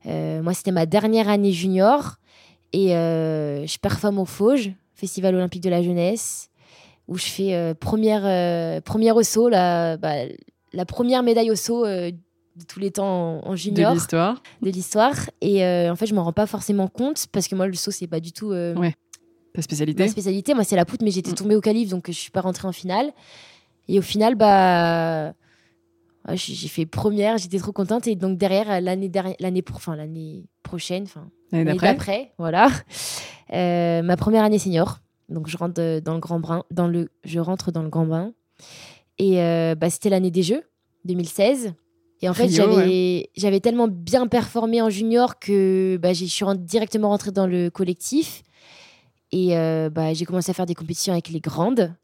[0.07, 2.17] euh, moi c'était ma dernière année junior
[2.73, 6.51] Et je performe au Fauge, Festival olympique de la jeunesse,
[7.09, 10.15] où je fais première, première au saut, la, bah,
[10.73, 12.15] la première médaille au saut de
[12.69, 13.91] tous les temps en, junior.
[13.93, 14.43] De l'histoire.
[14.63, 15.31] De l'histoire.
[15.41, 18.07] Et en fait, je m'en rends pas forcément compte parce que moi, le saut, c'est
[18.07, 18.51] pas du tout.
[18.51, 18.95] ouais.
[19.55, 21.37] Ta spécialité Ma spécialité, moi, c'est la poutre, mais j'étais mm.
[21.37, 23.13] tombée au calife, donc je suis pas rentrée en finale.
[23.89, 25.35] Et au final, bah,
[26.33, 28.07] j'ai fait première, j'étais trop contente.
[28.07, 32.69] Et donc derrière, l'année l'année enfin l'année prochaine, enfin l'année d'après, voilà,
[33.53, 35.01] euh, ma première année senior.
[35.29, 38.33] Donc je rentre dans le grand brin, dans le, je rentre dans le grand bain.
[39.19, 40.63] Et euh, bah, c'était l'année des Jeux,
[41.05, 41.75] 2016.
[42.23, 47.33] Et en fait, j'avais tellement bien performé en junior que bah, je suis directement rentrée
[47.33, 48.43] dans le collectif.
[49.31, 51.95] Et euh, bah, j'ai commencé à faire des compétitions avec les grandes.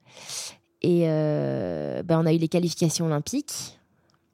[0.83, 3.79] Et euh, bah, on a eu les qualifications olympiques,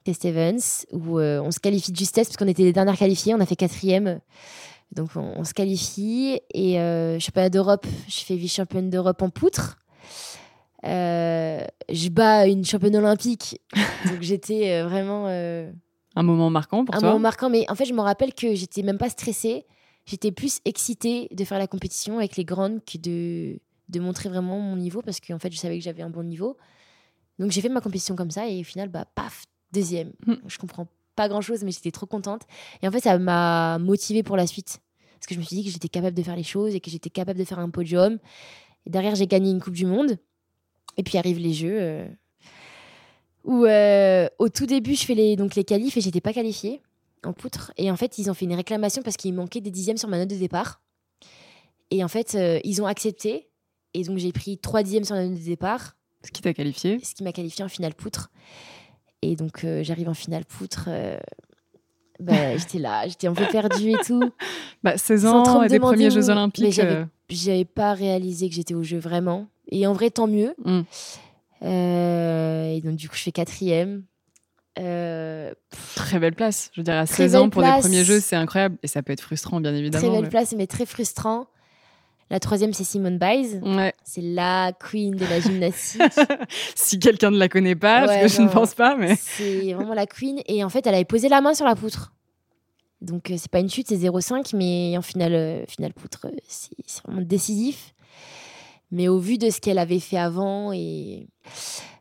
[0.04, 0.60] Test Evans,
[0.92, 3.34] où euh, on se qualifie de justesse parce qu'on était les dernières qualifiées.
[3.34, 4.20] On a fait quatrième.
[4.92, 6.40] Donc on, se qualifie.
[6.54, 6.74] Et
[7.20, 9.78] championnat d'Europe, je fais vice-championne d'Europe en poutre.
[10.84, 13.60] je bats une championne olympique.
[14.06, 15.26] donc j'étais vraiment.
[15.26, 17.02] un moment marquant pour toi?
[17.02, 19.66] Un moment marquant, mais en fait, je me rappelle que j'étais même pas stressée
[20.06, 24.58] j'étais plus excitée de faire la compétition avec les grandes que de, de montrer vraiment
[24.58, 26.56] mon niveau parce qu'en fait, je savais que j'avais un bon niveau.
[27.38, 30.12] Donc, j'ai fait ma compétition comme ça et au final, bah, paf, deuxième.
[30.26, 30.38] Je hmm.
[30.46, 32.42] Je comprends pas grand chose, mais j'étais trop contente.
[32.82, 34.80] Et en fait, ça m'a motivée pour la suite
[35.14, 36.90] parce que je me suis dit que j'étais capable de faire les choses et que
[36.90, 38.18] j'étais capable de faire un podium.
[38.84, 40.18] Et derrière, j'ai gagné une Coupe du Monde.
[40.96, 41.78] Et puis arrivent les Jeux.
[41.78, 42.08] Euh,
[43.44, 46.82] où euh, au tout début, je fais les, donc les qualifs et j'étais pas qualifiée
[47.24, 47.72] en poutre.
[47.76, 50.18] Et en fait, ils ont fait une réclamation parce qu'il manquait des dixièmes sur ma
[50.18, 50.80] note de départ.
[51.90, 53.48] Et en fait, euh, ils ont accepté.
[53.96, 55.96] Et donc, j'ai pris trois dixièmes sur ma note de départ.
[56.22, 58.30] Ce qui t'a qualifié Ce qui m'a qualifié en finale poutre.
[59.22, 60.84] Et donc, euh, j'arrive en finale poutre.
[60.88, 61.18] Euh,
[62.20, 64.30] bah, j'étais là, j'étais un peu perdue et tout.
[64.82, 66.78] Bah, 16 ans, et des premiers Jeux Olympiques.
[67.30, 69.48] j'avais pas réalisé que j'étais au jeu vraiment.
[69.70, 70.54] Et en vrai, tant mieux.
[70.64, 70.82] Mm.
[71.64, 74.04] et donc, du coup, je fais quatrième.
[74.78, 75.54] Euh,
[75.96, 76.70] très belle place.
[76.74, 78.76] Je veux dire, à 16 ans pour des premiers jeux, c'est incroyable.
[78.82, 80.06] Et ça peut être frustrant, bien évidemment.
[80.06, 81.46] Très belle place, mais très frustrant.
[82.28, 83.60] La troisième, c'est Simone Biles.
[83.62, 83.94] Ouais.
[84.02, 86.02] C'est la queen de la gymnastique.
[86.74, 89.16] si quelqu'un ne la connaît pas, parce que je ne pense pas, mais.
[89.16, 90.40] C'est vraiment la queen.
[90.46, 92.12] Et en fait, elle avait posé la main sur la poutre.
[93.00, 97.02] Donc, euh, c'est pas une chute, c'est 0,5, mais en finale, euh, finale poutre, c'est
[97.04, 97.94] vraiment décisif.
[98.90, 101.28] Mais au vu de ce qu'elle avait fait avant et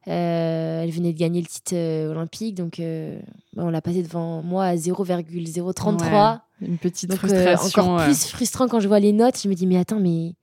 [0.08, 3.20] euh, elle venait de gagner le titre euh, olympique, donc euh,
[3.54, 6.42] bah, on l'a passé devant moi à 0,033.
[6.62, 7.82] une petite frustration.
[7.82, 9.42] encore plus frustrant quand je vois les notes.
[9.42, 10.36] Je me dis, mais attends, mais.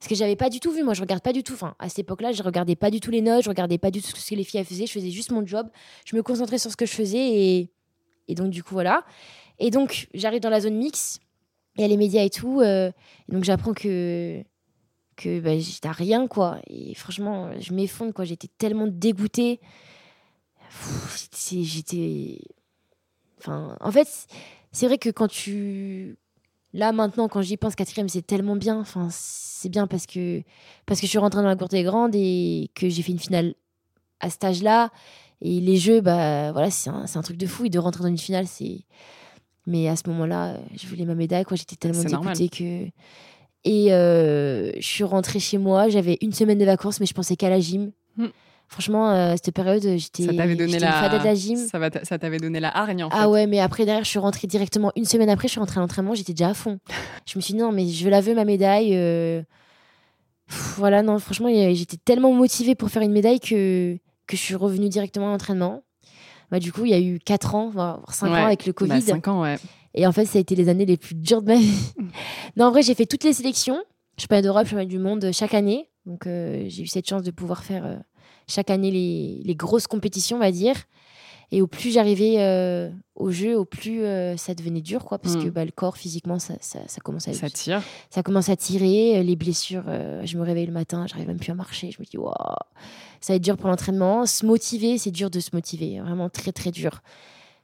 [0.00, 1.54] Parce que j'avais pas du tout vu, moi je regarde pas du tout.
[1.54, 4.02] Enfin, à cette époque-là, je regardais pas du tout les notes, je regardais pas du
[4.02, 5.68] tout ce que les filles faisaient, je faisais juste mon job.
[6.04, 7.70] Je me concentrais sur ce que je faisais et,
[8.28, 9.04] et donc du coup, voilà.
[9.58, 11.18] Et donc, j'arrive dans la zone mix,
[11.76, 12.60] il y a les médias et tout.
[12.60, 12.92] et
[13.28, 14.42] donc, j'apprends que
[15.16, 16.58] que bah, j'étais à rien, quoi.
[16.68, 18.24] Et franchement, je m'effondre, quoi.
[18.24, 19.60] J'étais tellement dégoûtée.
[21.32, 22.40] J'étais.
[23.38, 24.08] Enfin, en fait,
[24.72, 26.16] c'est vrai que quand tu.
[26.72, 28.78] Là, maintenant, quand j'y pense, quatrième, c'est tellement bien.
[28.78, 30.42] Enfin, c'est bien parce que,
[30.84, 33.18] parce que je suis rentrée dans la cour des grandes et que j'ai fait une
[33.18, 33.54] finale
[34.20, 34.90] à cet âge-là.
[35.40, 37.64] Et les jeux, bah voilà, c'est un, un, truc de fou.
[37.64, 38.84] Et de rentrer dans une finale, c'est.
[39.66, 41.56] Mais à ce moment-là, je voulais ma médaille, quoi.
[41.56, 42.90] J'étais tellement dégoûtée que
[43.66, 47.34] et euh, je suis rentrée chez moi, j'avais une semaine de vacances, mais je pensais
[47.34, 47.90] qu'à la gym.
[48.16, 48.28] Hmm.
[48.68, 51.18] Franchement, à euh, cette période, j'étais ça t'avait donné la...
[51.18, 51.56] de la gym.
[51.56, 53.22] Ça, t'avait donné la hargne, en ah fait.
[53.22, 54.92] Ah ouais, mais après, derrière, je suis rentrée directement.
[54.94, 56.78] Une semaine après, je suis rentrée à l'entraînement, j'étais déjà à fond.
[57.26, 58.92] je me suis dit, non, mais je la veux, ma médaille.
[58.94, 59.42] Euh.
[60.76, 63.96] voilà, non, franchement, j'étais tellement motivée pour faire une médaille que,
[64.28, 65.82] que je suis revenue directement à l'entraînement.
[66.52, 68.90] Bah, du coup, il y a eu 4 ans, voire 5 ans avec le Covid.
[68.90, 69.56] Bah, 5 ans, ouais.
[69.96, 71.92] Et en fait, ça a été les années les plus dures de ma vie.
[72.56, 73.82] non, en vrai, j'ai fait toutes les sélections.
[74.18, 75.88] Je pas d'Europe, pas du monde chaque année.
[76.04, 77.96] Donc, euh, j'ai eu cette chance de pouvoir faire euh,
[78.46, 80.76] chaque année les, les, grosses compétitions, on va dire.
[81.52, 84.02] Et au plus j'arrivais euh, au jeu, au plus
[84.36, 85.50] ça devenait dur, quoi, parce que mm.
[85.50, 87.34] bah, le corps, physiquement, ça, ça, ça commence à...
[87.34, 87.82] Ça tire.
[88.10, 89.22] Ça commence à tirer.
[89.22, 89.84] Les blessures,
[90.24, 91.92] je me réveille le matin, j'arrive même plus à marcher.
[91.92, 92.34] Je me dis, waouh,
[93.20, 94.26] ça va être dur pour l'entraînement.
[94.26, 96.00] Se motiver, c'est dur de se motiver.
[96.00, 97.00] Vraiment très, très dur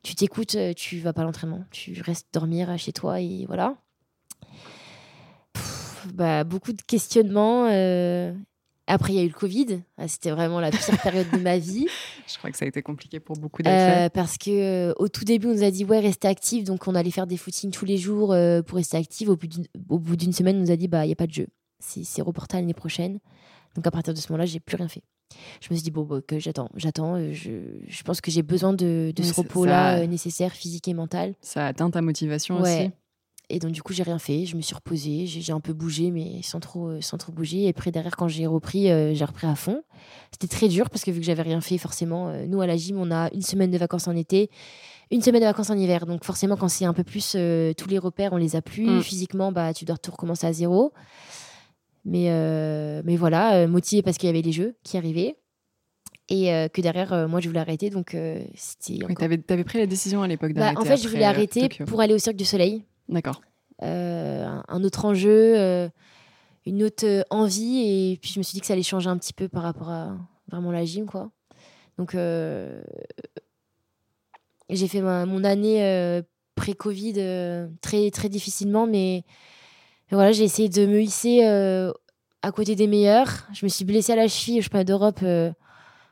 [0.03, 3.77] tu t'écoutes, euh, tu vas pas à l'entraînement, tu restes dormir chez toi et voilà.
[6.15, 7.67] bah, beaucoup de questionnements.
[7.71, 8.33] Euh.
[8.89, 9.81] Après, il y a eu le Covid.
[9.97, 11.87] Ah, c'était vraiment la pire période de ma vie.
[12.27, 14.07] Je crois que ça a été compliqué pour beaucoup d'athlètes.
[14.07, 16.65] Euh, parce que au tout début, on nous a dit ouais, restez actifs.
[16.65, 18.35] Donc, on allait faire des footings tous les jours
[18.67, 19.29] pour rester actifs.
[19.29, 21.47] Au, bout d'une semaine, on nous a dit bah, il n'y a pas de jeu.
[21.79, 23.21] C'est reporté l'année prochaine.
[23.77, 25.05] Donc, à partir de ce moment-là, j'ai plus rien fait
[25.61, 27.17] je me suis dit, bon, bah, que j'attends, j'attends.
[27.17, 27.51] Euh, je,
[27.87, 31.35] je, pense que j'ai besoin de, de ce repos-là euh, nécessaire, physique et mental.
[31.41, 32.91] Ça atteint ta motivation aussi
[33.49, 34.45] Et donc, du coup, j'ai rien fait.
[34.47, 35.27] Je me suis reposée.
[35.27, 37.65] J'ai un peu bougé, mais sans trop, euh, sans trop bouger.
[37.65, 39.83] Et après, derrière, quand j'ai repris, euh, j'ai repris à fond.
[40.31, 42.77] C'était très dur parce que vu que j'avais rien fait, forcément, euh, nous, à la
[42.77, 44.51] gym, on a une semaine de vacances en été,
[45.11, 46.07] une semaine de vacances en hiver.
[46.07, 47.37] Donc, forcément, quand c'est un peu plus,
[47.77, 48.89] tous les repères, on les a plus.
[48.89, 49.03] Mm.
[49.03, 50.93] Physiquement, bah, tu dois tout recommencer à zéro.
[52.05, 55.37] Mais, mais voilà, motivé parce qu'il y avait les jeux qui arrivaient.
[56.29, 57.91] Et que derrière, moi, je voulais arrêter.
[57.91, 58.17] Donc,
[58.55, 59.05] c'était.
[59.05, 60.81] Oui, t'avais, avais pris la décision à l'époque bah, d'arrêter.
[60.81, 61.85] en fait, je voulais euh, arrêter Tokyo.
[61.85, 62.85] pour aller au Cirque du Soleil.
[63.09, 63.43] D'accord.
[63.83, 65.89] Euh, un- un autre enjeu, euh,
[66.65, 67.81] une autre euh, envie.
[68.13, 69.91] Et puis je me suis dit que ça allait changer un petit peu par rapport
[69.91, 70.17] à
[70.51, 71.31] vraiment la gym, quoi.
[71.99, 72.81] Donc euh,
[74.71, 76.23] j'ai fait ma- mon année euh,
[76.55, 79.25] pré-Covid euh, très, très difficilement, mais
[80.13, 81.91] mais voilà, j'ai essayé de me hisser euh,
[82.43, 83.49] à côté des meilleurs.
[83.55, 85.21] Je me suis blessée à la cheville au championnat d'Europe.
[85.23, 85.51] euh,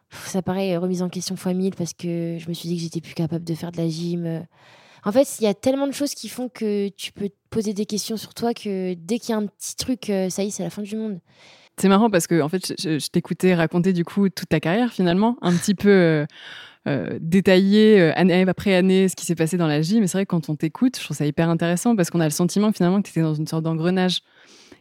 [0.08, 3.02] ça paraît remise en question fois mille parce que je me suis dit que j'étais
[3.02, 4.24] plus capable de faire de la gym.
[4.24, 4.40] euh.
[5.04, 7.74] En fait, il y a tellement de choses qui font que tu peux te poser
[7.74, 10.50] des questions sur toi que dès qu'il y a un petit truc, ça y est,
[10.50, 11.20] c'est la fin du monde.
[11.76, 15.36] C'est marrant parce que en fait, je, t'écoutais raconter du coup toute ta carrière finalement,
[15.42, 16.26] un petit peu
[16.88, 20.00] euh, détaillé euh, année après année ce qui s'est passé dans la gym.
[20.00, 22.24] Mais c'est vrai que quand on t'écoute, je trouve ça hyper intéressant parce qu'on a
[22.24, 24.22] le sentiment finalement que tu étais dans une sorte d'engrenage.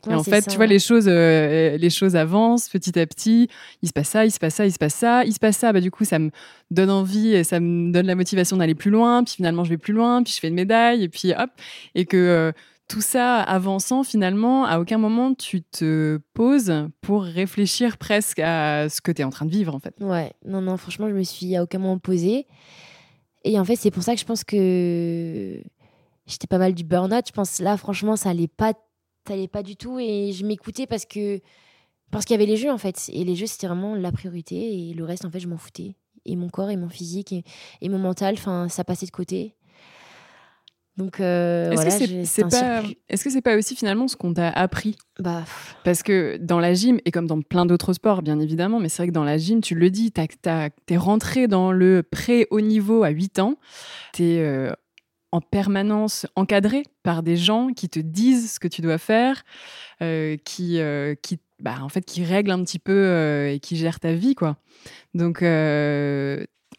[0.10, 0.52] et en fait, ça.
[0.52, 3.50] tu vois, les choses, euh, les choses avancent petit à petit.
[3.82, 5.58] Il se passe ça, il se passe ça, il se passe ça, il se passe
[5.58, 5.74] ça.
[5.74, 6.32] Bah, du coup, ça me
[6.72, 9.24] donne envie et ça me donne la motivation d'aller plus loin.
[9.26, 11.50] Puis finalement, je vais plus loin, puis je fais une médaille, et puis hop.
[11.96, 12.52] Et que euh,
[12.90, 19.00] tout ça avançant, finalement, à aucun moment tu te poses pour réfléchir presque à ce
[19.00, 19.96] que tu es en train de vivre, en fait.
[20.02, 22.48] Ouais, non, non, franchement, je me suis à aucun moment posée.
[23.46, 25.62] Et en fait, c'est pour ça que je pense que
[26.26, 27.26] j'étais pas mal du burn-out.
[27.28, 28.74] Je pense là, franchement, ça allait pas,
[29.28, 30.00] ça allait pas du tout.
[30.00, 31.40] Et je m'écoutais parce que
[32.12, 33.10] parce qu'il y avait les jeux en fait.
[33.14, 34.90] Et les jeux, c'était vraiment la priorité.
[34.90, 35.96] Et le reste, en fait, je m'en foutais.
[36.26, 37.44] Et mon corps, et mon physique, et,
[37.82, 39.56] et mon mental, enfin, ça passait de côté.
[40.98, 44.34] Donc euh, Est-ce voilà, que c'est- pas, est-ce que c'est pas aussi finalement ce qu'on
[44.34, 45.44] t'a appris Bah,
[45.86, 49.04] Parce que dans la gym, et comme dans plein d'autres sports, bien évidemment, mais c'est
[49.04, 53.10] vrai que dans la gym, tu le dis, t'es rentré dans le pré-haut niveau à
[53.10, 53.56] 8 ans.
[54.12, 54.72] T'es euh,
[55.32, 59.44] en permanence encadré par des gens qui te disent ce que tu dois faire,
[60.02, 63.78] euh, qui, euh, qui, bah, en fait, qui règlent un petit peu euh, et qui
[63.78, 64.58] gèrent ta vie, quoi.
[65.14, 65.38] Donc,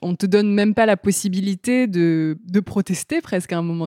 [0.03, 3.87] on te donne même pas la possibilité de, de protester presque à un moment.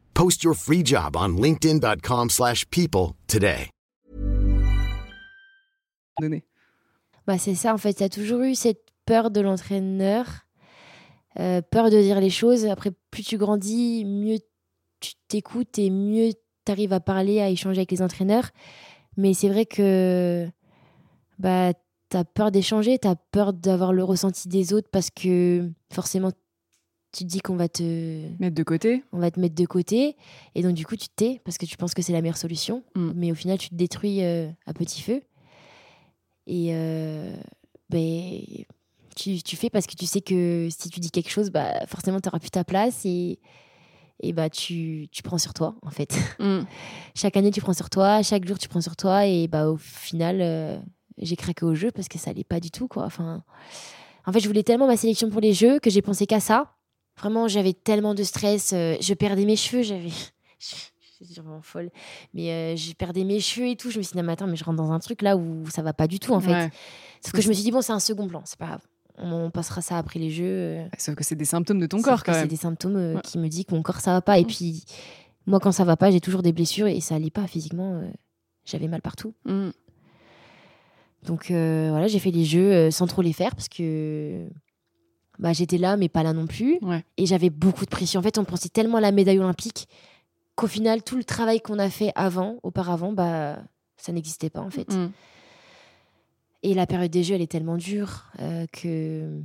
[0.21, 3.71] Post your free job on linkedin.com/people slash people today.
[7.25, 7.99] Bah, c'est ça, en fait.
[7.99, 10.27] Il y a toujours eu cette peur de l'entraîneur,
[11.39, 12.67] euh, peur de dire les choses.
[12.67, 14.37] Après, plus tu grandis, mieux
[14.99, 16.33] tu t'écoutes et mieux
[16.65, 18.51] tu arrives à parler, à échanger avec les entraîneurs.
[19.17, 20.47] Mais c'est vrai que
[21.39, 21.73] bah,
[22.11, 26.31] tu as peur d'échanger, tu as peur d'avoir le ressenti des autres parce que forcément,
[27.11, 27.83] tu te dis qu'on va te,
[28.39, 29.03] Mettre de côté.
[29.11, 30.15] on va te mettre de côté.
[30.55, 32.37] Et donc, du coup, tu te tais parce que tu penses que c'est la meilleure
[32.37, 32.83] solution.
[32.95, 33.11] Mm.
[33.15, 35.21] Mais au final, tu te détruis euh, à petit feu.
[36.47, 37.35] Et euh,
[37.89, 38.39] ben,
[39.15, 42.21] tu, tu fais parce que tu sais que si tu dis quelque chose, bah, forcément,
[42.21, 43.05] tu n'auras plus ta place.
[43.05, 43.39] Et,
[44.21, 46.17] et bah, tu, tu prends sur toi, en fait.
[46.39, 46.61] Mm.
[47.15, 48.23] chaque année, tu prends sur toi.
[48.23, 49.25] Chaque jour, tu prends sur toi.
[49.25, 50.79] Et bah, au final, euh,
[51.17, 52.87] j'ai craqué au jeu parce que ça allait pas du tout.
[52.87, 53.03] Quoi.
[53.03, 53.43] Enfin,
[54.25, 56.73] en fait, je voulais tellement ma sélection pour les jeux que j'ai pensé qu'à ça.
[57.17, 58.73] Vraiment, j'avais tellement de stress.
[58.73, 59.83] euh, je perdais mes cheveux.
[59.83, 60.09] J'avais.
[61.23, 61.91] Je suis vraiment folle.
[62.33, 63.91] Mais euh, je perdais mes cheveux et tout.
[63.91, 65.69] Je me suis dit, non, mais attends, mais je rentre dans un truc là où
[65.69, 66.51] ça va pas du tout, en fait.
[66.51, 66.71] Ouais.
[67.23, 68.41] Sauf que je me suis dit, bon, c'est un second plan.
[68.45, 68.81] C'est pas grave.
[69.19, 70.45] On passera ça après les jeux.
[70.47, 72.47] euh, Sauf que c'est des symptômes de ton Sauf corps quand C'est même.
[72.47, 73.21] des symptômes euh, Ouais.
[73.21, 74.39] qui me disent que mon corps ça va pas.
[74.39, 74.83] Et puis,
[75.45, 77.99] moi, quand ça va pas, j'ai toujours des blessures et ça allait pas physiquement.
[78.01, 78.09] euh,
[78.65, 79.35] J'avais mal partout.
[79.45, 79.69] Mm.
[81.27, 84.47] Donc voilà, j'ai fait les jeux sans trop les faire parce que
[85.41, 86.77] bah, j'étais là, mais pas là non plus.
[86.81, 87.03] Ouais.
[87.17, 88.19] Et j'avais beaucoup de pression.
[88.19, 89.87] En fait, on pensait tellement à la médaille olympique
[90.55, 93.57] qu'au final, tout le travail qu'on a fait avant, auparavant, bah,
[93.97, 94.93] ça n'existait pas en fait.
[94.93, 95.11] Mm.
[96.63, 99.39] Et la période des jeux, elle est tellement dure euh, que,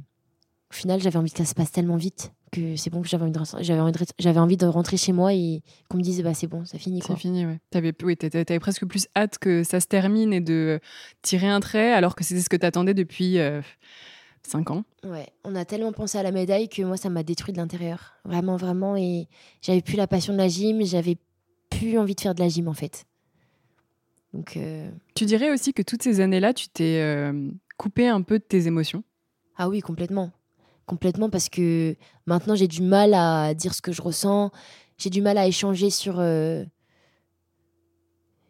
[0.70, 3.24] au final, j'avais envie que ça se passe tellement vite que c'est bon que j'avais
[3.24, 6.22] envie de, rentrer- j'avais envie de, envie de rentrer chez moi et qu'on me dise,
[6.22, 7.00] bah, c'est bon, ça finit.
[7.00, 7.14] Quoi.
[7.14, 7.58] C'est fini, ouais.
[7.70, 10.78] T'avais, oui, t'avais, t'avais presque plus hâte que ça se termine et de
[11.22, 13.38] tirer un trait, alors que c'était ce que t'attendais depuis
[14.46, 14.84] 5 ans.
[15.04, 18.14] Ouais, on a tellement pensé à la médaille que moi, ça m'a détruit de l'intérieur.
[18.24, 18.96] Vraiment, vraiment.
[18.96, 19.28] Et
[19.62, 21.16] j'avais plus la passion de la gym, j'avais
[21.70, 23.04] plus envie de faire de la gym en fait.
[24.32, 28.38] Donc, euh, Tu dirais aussi que toutes ces années-là, tu t'es euh, coupé un peu
[28.38, 29.02] de tes émotions?
[29.56, 30.30] Ah oui, complètement.
[30.86, 34.52] Complètement parce que maintenant j'ai du mal à dire ce que je ressens,
[34.98, 36.64] j'ai du mal à échanger sur, euh,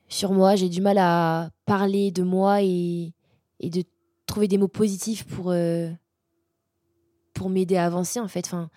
[0.09, 3.15] sur moi, j'ai du mal à parler de moi et,
[3.61, 3.85] et de
[4.27, 5.91] trouver des mots positifs pour, euh,
[7.35, 8.47] pour m'aider à avancer en fait.
[8.47, 8.71] Enfin,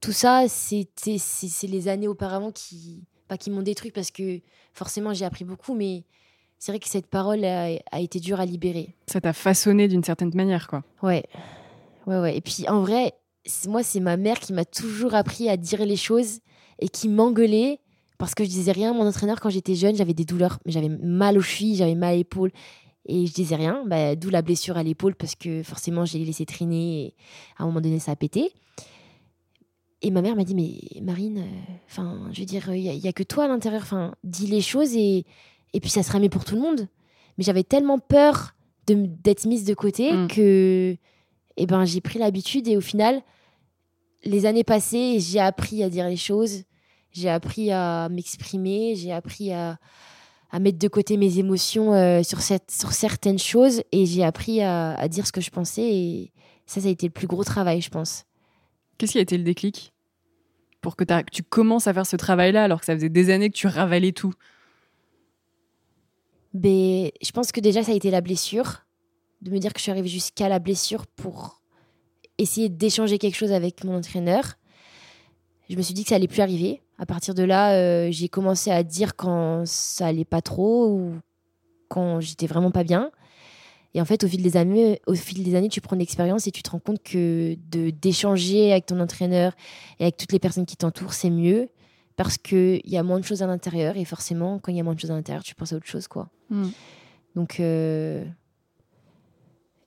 [0.00, 4.40] tout ça, c'était c'est les années auparavant qui pas qui m'ont détruit parce que
[4.72, 6.04] forcément j'ai appris beaucoup, mais
[6.58, 8.94] c'est vrai que cette parole a, a été dure à libérer.
[9.06, 10.82] Ça t'a façonné d'une certaine manière, quoi.
[11.02, 11.24] Ouais,
[12.06, 12.36] ouais, ouais.
[12.36, 13.14] Et puis en vrai,
[13.68, 16.40] moi c'est ma mère qui m'a toujours appris à dire les choses
[16.80, 17.78] et qui m'engueulait
[18.18, 18.92] parce que je disais rien.
[18.92, 22.14] Mon entraîneur quand j'étais jeune, j'avais des douleurs, mais j'avais mal aux chevilles, j'avais mal
[22.14, 22.50] à l'épaule.
[23.10, 26.46] Et je disais rien, bah, d'où la blessure à l'épaule parce que forcément j'ai laissé
[26.46, 27.14] traîner et
[27.58, 28.52] à un moment donné ça a pété.
[30.00, 31.44] Et ma mère m'a dit mais Marine,
[31.88, 34.94] enfin je veux dire il y, a que toi à l'intérieur, enfin dis les choses
[34.94, 35.26] et
[35.72, 36.86] et puis ça sera mieux pour tout le monde.
[37.36, 38.54] Mais j'avais tellement peur
[38.86, 40.28] d'être mise de côté Mm.
[40.28, 40.96] que
[41.56, 43.22] eh ben j'ai pris l'habitude et au final
[44.24, 46.62] les années passées j'ai appris à dire les choses,
[47.10, 49.78] j'ai appris à m'exprimer, j'ai appris à
[50.50, 54.62] à mettre de côté mes émotions euh, sur, cette, sur certaines choses et j'ai appris
[54.62, 56.32] à, à dire ce que je pensais et
[56.66, 58.24] ça, ça a été le plus gros travail, je pense.
[58.96, 59.92] Qu'est-ce qui a été le déclic
[60.80, 63.56] pour que, tu commences à faire ce travail-là alors que ça faisait des années que
[63.56, 64.32] tu ravalais tout?
[66.54, 68.84] Mais je pense que déjà, ça a été la blessure,
[69.42, 71.60] de me dire que je suis arrivée jusqu'à la blessure pour
[72.38, 74.54] essayer d'échanger quelque chose avec mon entraîneur.
[75.68, 76.82] Je me suis dit que ça allait plus arriver.
[77.00, 81.14] À partir de là, euh, j'ai commencé à dire quand ça allait pas trop ou
[81.88, 83.10] quand j'étais vraiment pas bien.
[83.94, 86.46] Et en fait, au fil des années, au fil des années, tu prends de l'expérience
[86.46, 89.54] et tu te rends compte que de d'échanger avec ton entraîneur
[89.98, 91.70] et avec toutes les personnes qui t'entourent, c'est mieux
[92.16, 94.84] parce qu'il y a moins de choses à l'intérieur et forcément, quand il y a
[94.84, 96.28] moins de choses à l'intérieur, tu penses à autre chose, quoi.
[96.50, 96.68] Hmm.
[97.34, 98.26] Donc, euh,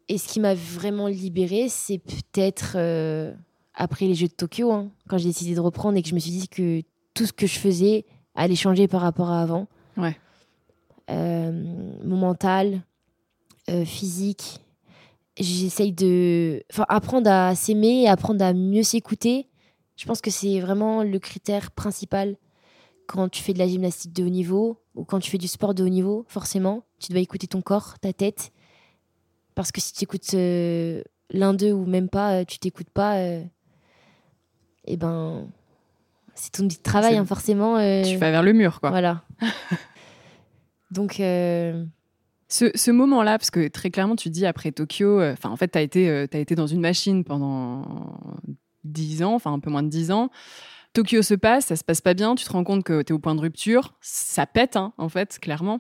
[0.10, 3.36] et ce qui m'a vraiment libérée, c'est peut-être euh,
[3.76, 6.20] après les Jeux de Tokyo, hein, quand j'ai décidé de reprendre et que je me
[6.20, 6.82] suis dit que
[7.14, 9.68] tout ce que je faisais allait changer par rapport à avant.
[9.98, 10.18] Ouais.
[11.10, 11.52] Euh,
[12.04, 12.82] mon mental,
[13.70, 14.60] euh, physique.
[15.38, 16.64] J'essaye de.
[16.72, 19.48] Enfin, apprendre à s'aimer et apprendre à mieux s'écouter.
[19.96, 22.36] Je pense que c'est vraiment le critère principal
[23.08, 25.74] quand tu fais de la gymnastique de haut niveau ou quand tu fais du sport
[25.74, 28.52] de haut niveau, forcément, tu dois écouter ton corps, ta tête.
[29.56, 33.44] Parce que si tu écoutes euh, l'un d'eux ou même pas, tu t'écoutes pas, euh,
[34.86, 35.48] eh ben,
[36.36, 37.78] c'est ton petit travail, C'est- hein, forcément.
[37.78, 38.90] euh, Tu vas vers le mur, quoi.
[38.90, 39.24] Voilà.
[40.92, 41.86] Donc, euh,
[42.48, 45.70] Ce, ce moment-là, parce que très clairement, tu dis après Tokyo, euh, enfin, en fait,
[45.70, 47.84] tu as, été, euh, t'as été dans une machine pendant
[48.84, 50.30] 10 ans, enfin, un peu moins de 10 ans.
[50.94, 53.16] Tokyo se passe, ça se passe pas bien, tu te rends compte que tu es
[53.16, 53.96] au point de rupture.
[54.02, 55.80] Ça pète, hein, en fait, clairement,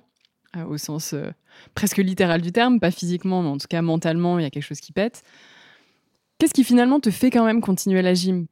[0.57, 1.29] euh, au sens euh,
[1.75, 4.63] presque littéral du terme, pas physiquement, mais en tout cas mentalement, il y a quelque
[4.63, 5.21] chose qui pète.
[6.39, 8.47] Qu'est-ce qui finalement te fait quand même continuer la gym?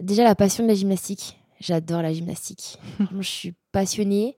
[0.00, 1.38] Déjà, la passion de la gymnastique.
[1.60, 2.78] J'adore la gymnastique.
[3.20, 4.36] Je suis passionnée.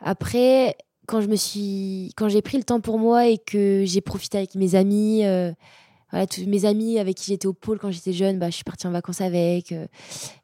[0.00, 4.00] Après, quand je me suis, quand j'ai pris le temps pour moi et que j'ai
[4.00, 5.52] profité avec mes amis, euh,
[6.10, 8.64] voilà, tous mes amis avec qui j'étais au pôle quand j'étais jeune, bah, je suis
[8.64, 9.72] partie en vacances avec.
[9.72, 9.86] euh,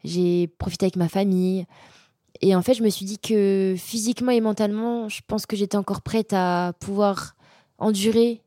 [0.05, 1.67] j'ai profité avec ma famille.
[2.41, 5.77] Et en fait, je me suis dit que physiquement et mentalement, je pense que j'étais
[5.77, 7.35] encore prête à pouvoir
[7.79, 8.43] endurer.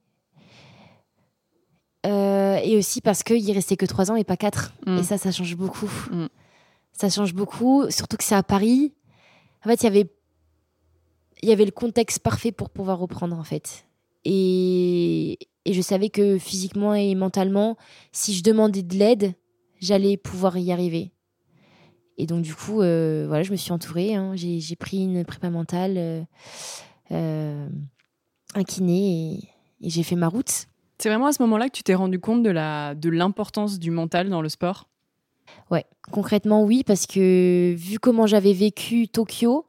[2.06, 4.74] Euh, et aussi parce qu'il restait que trois ans et pas quatre.
[4.86, 4.98] Mm.
[4.98, 5.91] Et ça, ça change beaucoup.
[6.12, 6.28] Mm.
[6.94, 8.94] Ça change beaucoup, surtout que c'est à Paris.
[9.65, 10.12] En fait, il y avait
[11.41, 13.86] il y avait le contexte parfait pour pouvoir reprendre en fait.
[14.24, 17.78] Et, et je savais que physiquement et mentalement,
[18.12, 19.34] si je demandais de l'aide,
[19.80, 21.12] j'allais pouvoir y arriver.
[22.18, 24.15] Et donc du coup, euh, voilà, je me suis entourée.
[24.15, 24.32] hein.
[24.36, 26.24] J'ai pris une prépa mentale, euh,
[27.12, 27.68] euh,
[28.56, 29.34] un kiné,
[29.82, 30.68] et, et j'ai fait ma route.
[30.97, 33.91] C'est vraiment à ce moment-là que tu t'es rendu compte de la de l'importance du
[33.91, 34.88] mental dans le sport?
[35.69, 39.65] Ouais, concrètement oui, parce que vu comment j'avais vécu Tokyo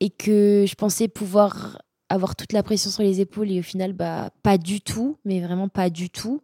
[0.00, 3.92] et que je pensais pouvoir avoir toute la pression sur les épaules et au final,
[3.92, 6.42] bah, pas du tout, mais vraiment pas du tout.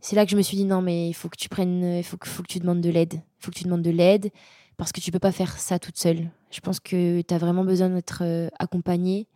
[0.00, 2.04] C'est là que je me suis dit non, mais il faut que tu prennes, il
[2.04, 3.14] faut que, tu demandes de l'aide.
[3.14, 4.30] Il faut que tu demandes de l'aide
[4.76, 6.28] parce que tu peux pas faire ça toute seule.
[6.50, 9.26] Je pense que tu as vraiment besoin d'être euh, accompagnée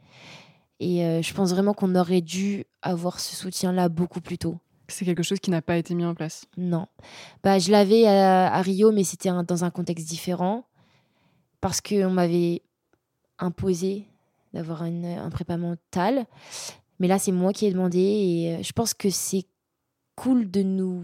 [0.80, 4.58] et euh, je pense vraiment qu'on aurait dû avoir ce soutien-là beaucoup plus tôt.
[4.88, 6.46] C'est quelque chose qui n'a pas été mis en place.
[6.56, 6.86] Non.
[7.42, 10.64] Bah, je l'avais à, à Rio, mais c'était dans un contexte différent.
[11.60, 12.62] Parce qu'on m'avait
[13.38, 14.06] imposé
[14.54, 16.26] d'avoir un prépa mental.
[17.00, 17.98] Mais là, c'est moi qui ai demandé.
[17.98, 19.44] Et euh, je pense que c'est
[20.14, 21.02] cool de nous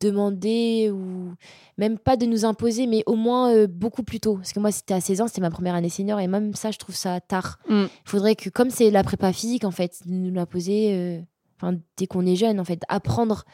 [0.00, 1.34] demander ou
[1.78, 4.36] même pas de nous imposer, mais au moins euh, beaucoup plus tôt.
[4.36, 6.70] Parce que moi, c'était à 16 ans, c'était ma première année senior, et même ça,
[6.70, 7.58] je trouve ça tard.
[7.68, 7.84] Mm.
[7.84, 11.20] Il faudrait que, comme c'est la prépa physique, en fait, de nous l'imposer euh,
[11.60, 13.44] enfin, dès qu'on est jeune, en fait, apprendre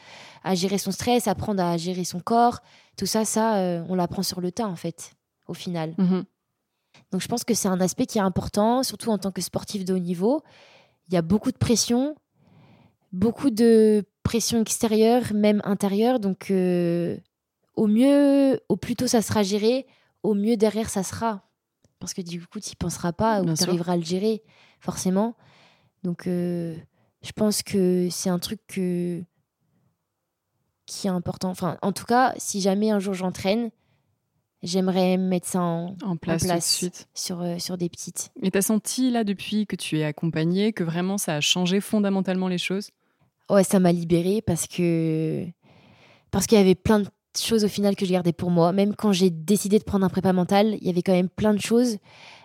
[0.43, 2.59] à gérer son stress, apprendre à gérer son corps,
[2.97, 5.11] tout ça, ça, euh, on l'apprend sur le tas, en fait,
[5.47, 5.93] au final.
[5.97, 6.23] Mhm.
[7.11, 9.85] Donc je pense que c'est un aspect qui est important, surtout en tant que sportif
[9.85, 10.41] de haut niveau.
[11.07, 12.15] Il y a beaucoup de pression,
[13.11, 16.19] beaucoup de pression extérieure, même intérieure.
[16.19, 17.17] Donc euh,
[17.75, 19.87] au mieux, au plus tôt ça sera géré,
[20.21, 21.43] au mieux derrière ça sera.
[21.99, 24.43] Parce que du coup, tu n'y penseras pas ou tu arriveras à le gérer,
[24.81, 25.35] forcément.
[26.03, 26.75] Donc euh,
[27.21, 29.23] je pense que c'est un truc que...
[30.85, 31.49] qui est important.
[31.49, 33.71] Enfin, en tout cas, si jamais un jour j'entraîne,
[34.61, 36.75] j'aimerais mettre ça en, En place, tout de place.
[36.75, 37.07] suite.
[37.13, 38.31] sur, euh, sur des petites.
[38.43, 42.49] Et t'as senti là depuis que tu es accompagnée que vraiment ça a changé fondamentalement
[42.49, 42.89] les choses?
[43.49, 45.45] Ouais, ça m'a libérée parce que
[46.31, 47.07] parce qu'il y avait plein de
[47.39, 48.71] choses au final que je gardais pour moi.
[48.73, 51.53] Même quand j'ai décidé de prendre un prépa mental, il y avait quand même plein
[51.53, 51.97] de choses.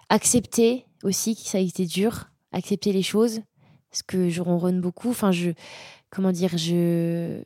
[0.09, 3.41] Accepter aussi que ça a été dur, accepter les choses,
[3.91, 5.11] parce que je ronronne beaucoup.
[5.11, 5.51] Enfin, je
[6.11, 7.43] comment dire, je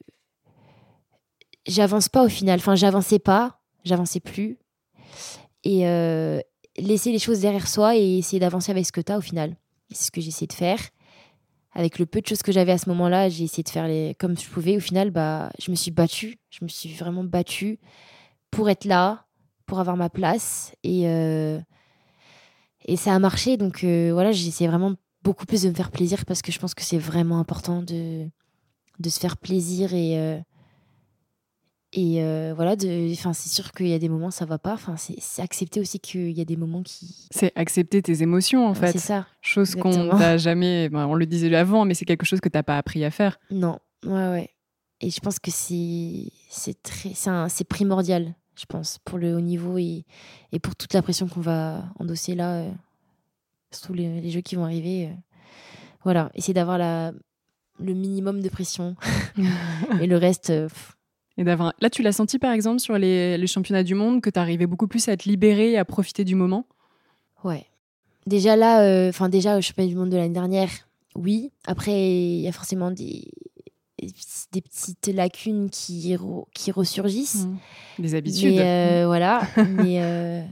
[1.67, 2.59] j'avance pas au final.
[2.59, 4.59] Enfin, j'avançais pas, j'avançais plus.
[5.65, 6.41] Et euh,
[6.77, 9.57] laisser les choses derrière soi et essayer d'avancer avec ce que tu as au final.
[9.91, 10.81] C'est ce que j'ai essayé de faire
[11.77, 14.17] avec le peu de choses que j'avais à ce moment-là, j'ai essayé de faire les
[14.19, 14.79] comme je pouvais.
[14.79, 16.39] Au final, bah, je me suis battue.
[16.49, 17.79] Je me suis vraiment battue
[18.51, 19.27] pour être là,
[19.67, 20.75] pour avoir ma place.
[20.83, 21.61] Et, euh,
[22.87, 23.59] et ça a marché.
[23.59, 26.59] Donc euh, voilà, j'ai essayé vraiment beaucoup plus de me faire plaisir parce que je
[26.59, 28.27] pense que c'est vraiment important de,
[28.99, 29.93] de se faire plaisir.
[29.93, 30.41] Et, euh,
[31.93, 32.75] et euh, voilà,
[33.13, 34.75] enfin, c'est sûr qu'il y a des moments, ça va pas.
[34.75, 37.27] Enfin, c'est accepter aussi qu'il y a des moments qui.
[37.31, 38.93] C'est accepter tes émotions en fait.
[38.93, 39.27] C'est ça.
[39.41, 40.89] Chose qu'on t'a jamais.
[40.89, 43.39] ben, on le disait avant, mais c'est quelque chose que t'as pas appris à faire.
[43.51, 44.51] Non, ouais, ouais.
[45.01, 47.13] Et je pense que c'est c'est très
[47.49, 50.05] c'est primordial, je pense, pour le haut niveau et,
[50.53, 52.71] et pour toute la pression qu'on va endosser là, euh,
[53.71, 55.07] surtout les, les jeux qui vont arriver.
[55.07, 55.15] euh.
[56.03, 57.13] voilà, essayer d'avoir la
[57.79, 58.97] le minimum de pression
[60.01, 60.49] et le reste.
[60.51, 60.96] euh, pff,
[61.39, 61.75] Et d'avoir.
[61.81, 64.87] Là, tu l'as senti par exemple sur les, les championnats du monde que t'arrivais beaucoup
[64.89, 66.67] plus à te libérer et à profiter du moment?
[67.45, 67.67] ouais.
[68.27, 70.71] Déjà là, euh, enfin déjà au championnat du monde de l'année dernière,
[71.15, 71.53] oui.
[71.67, 73.31] Après, il y a forcément des
[74.53, 77.47] des petites lacunes qui, re- qui ressurgissent.
[77.99, 78.57] Des habitudes.
[78.57, 79.43] Mais euh, voilà.
[79.71, 80.43] Mais euh,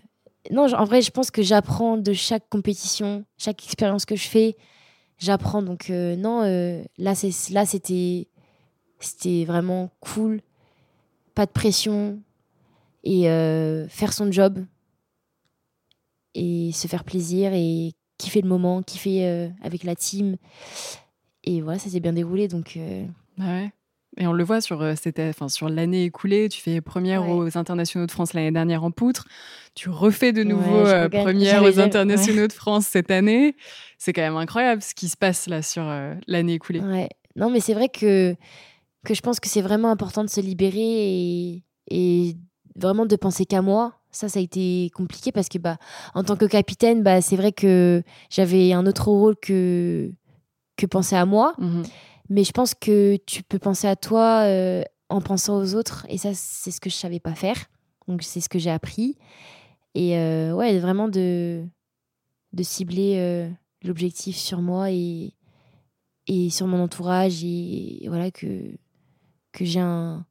[0.50, 4.56] non, en vrai, je pense que j'apprends de chaque compétition, chaque expérience que je fais,
[5.18, 5.62] j'apprends.
[5.62, 6.42] Donc non,
[6.98, 8.28] là, c'est là, c'était
[9.00, 10.40] c'était vraiment cool,
[11.34, 12.20] pas de pression
[13.02, 14.64] et euh, faire son job
[16.34, 20.36] et se faire plaisir et kiffer le moment, kiffer euh, avec la team.
[21.44, 22.48] Et voilà, ça s'est bien déroulé.
[22.48, 23.04] Donc euh,
[23.38, 23.72] Bah ouais.
[24.16, 26.48] Et on le voit sur, euh, enfin, sur l'année écoulée.
[26.48, 27.32] Tu fais première Ouais.
[27.32, 29.26] aux internationaux de France l'année dernière en poutre.
[29.74, 33.56] Tu refais de nouveau première aux internationaux de France cette année.
[33.98, 35.82] C'est quand même incroyable ce qui se passe là sur
[36.28, 36.80] l'année écoulée.
[36.80, 37.08] Ouais.
[37.34, 38.36] Non, mais c'est vrai que,
[39.04, 42.36] que je pense que c'est vraiment important de se libérer et, et
[42.76, 43.94] vraiment de penser qu'à moi.
[44.10, 45.76] Ça, ça a été compliqué parce que, bah,
[46.14, 50.12] en tant que capitaine, bah, c'est vrai que j'avais un autre rôle que,
[50.76, 51.54] que penser à moi.
[51.58, 51.82] Mhm.
[52.30, 56.06] Mais je pense que tu peux penser à toi euh, en pensant aux autres.
[56.08, 57.56] Et ça, c'est ce que je savais pas faire.
[58.06, 59.18] Donc, c'est ce que j'ai appris.
[59.94, 61.64] Et euh, ouais, vraiment de,
[62.52, 63.48] de cibler euh,
[63.82, 65.34] l'objectif sur moi et,
[66.26, 67.42] et sur mon entourage.
[67.44, 68.76] Et, voilà, que,
[69.54, 70.26] que j'ai un,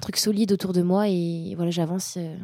[0.00, 1.08] truc solide autour de moi.
[1.08, 2.36] Et voilà, j'avance euh,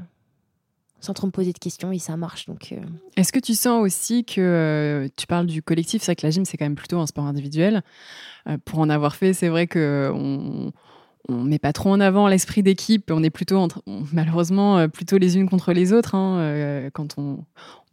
[1.01, 1.91] sans trop me poser de questions.
[1.93, 2.47] Et ça marche.
[2.47, 2.81] Donc, euh,
[3.17, 6.31] Est-ce que tu sens aussi que euh, tu parles du collectif C'est vrai que la
[6.31, 7.83] gym, c'est quand même plutôt un sport individuel.
[8.65, 10.13] Pour en avoir fait, c'est vrai que
[11.29, 13.11] on met pas trop en avant l'esprit d'équipe.
[13.11, 13.83] On est plutôt, entre-
[14.13, 17.45] malheureusement, plutôt les unes contre les autres, hein, quand on,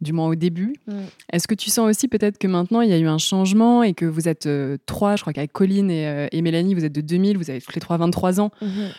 [0.04, 0.74] du moins au début.
[0.86, 0.92] Mm.
[1.32, 3.92] Est-ce que tu sens aussi peut-être que maintenant il y a eu un changement et
[3.94, 6.92] que vous êtes euh, trois, je crois qu'avec Colline et, euh, et Mélanie, vous êtes
[6.92, 8.50] de 2000, vous avez tous les trois 23 ans.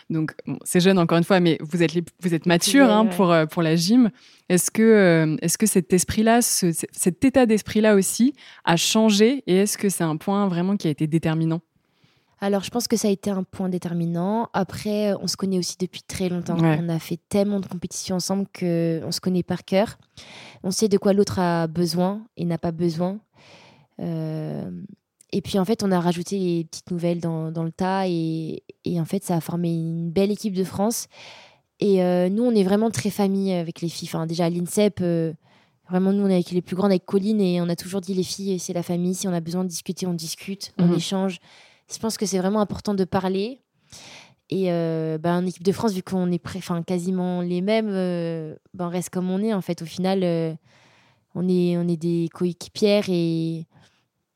[0.10, 3.06] Donc, bon, c'est jeune encore une fois, mais vous êtes, les- vous êtes matures hein,
[3.06, 3.16] ouais.
[3.16, 4.10] pour, euh, pour la gym.
[4.49, 8.34] Est-ce que, est-ce que cet esprit-là, ce- cet état d'esprit-là aussi
[8.66, 11.62] a changé et est-ce que c'est un point vraiment qui a été déterminant?
[12.41, 14.49] Alors, je pense que ça a été un point déterminant.
[14.53, 16.59] Après, on se connaît aussi depuis très longtemps.
[16.59, 16.77] Ouais.
[16.81, 19.97] On a fait tellement de compétitions ensemble que on se connaît par cœur.
[20.63, 23.19] On sait de quoi l'autre a besoin et n'a pas besoin.
[24.01, 24.69] Euh,
[25.31, 28.07] et puis, en fait, on a rajouté les petites nouvelles dans, dans le tas.
[28.07, 31.07] Et, et en fait, ça a formé une belle équipe de France.
[31.79, 34.07] Et euh, nous, on est vraiment très famille avec les filles.
[34.09, 35.33] Enfin, déjà, à l'INSEP, euh,
[35.89, 37.41] vraiment, nous, on est avec les plus grandes, avec Colline.
[37.41, 39.13] Et on a toujours dit, les filles, c'est la famille.
[39.15, 40.95] Si on a besoin de discuter, on discute, on Mhm.
[40.95, 41.39] échange.
[41.91, 43.61] Je pense que c'est vraiment important de parler.
[44.49, 44.69] Et
[45.19, 47.89] bah, en équipe de France, vu qu'on est enfin, quasiment les mêmes,
[48.73, 49.53] bah, on reste comme on est.
[49.53, 50.19] En fait, au final,
[51.33, 53.65] on, est, on est des coéquipières et,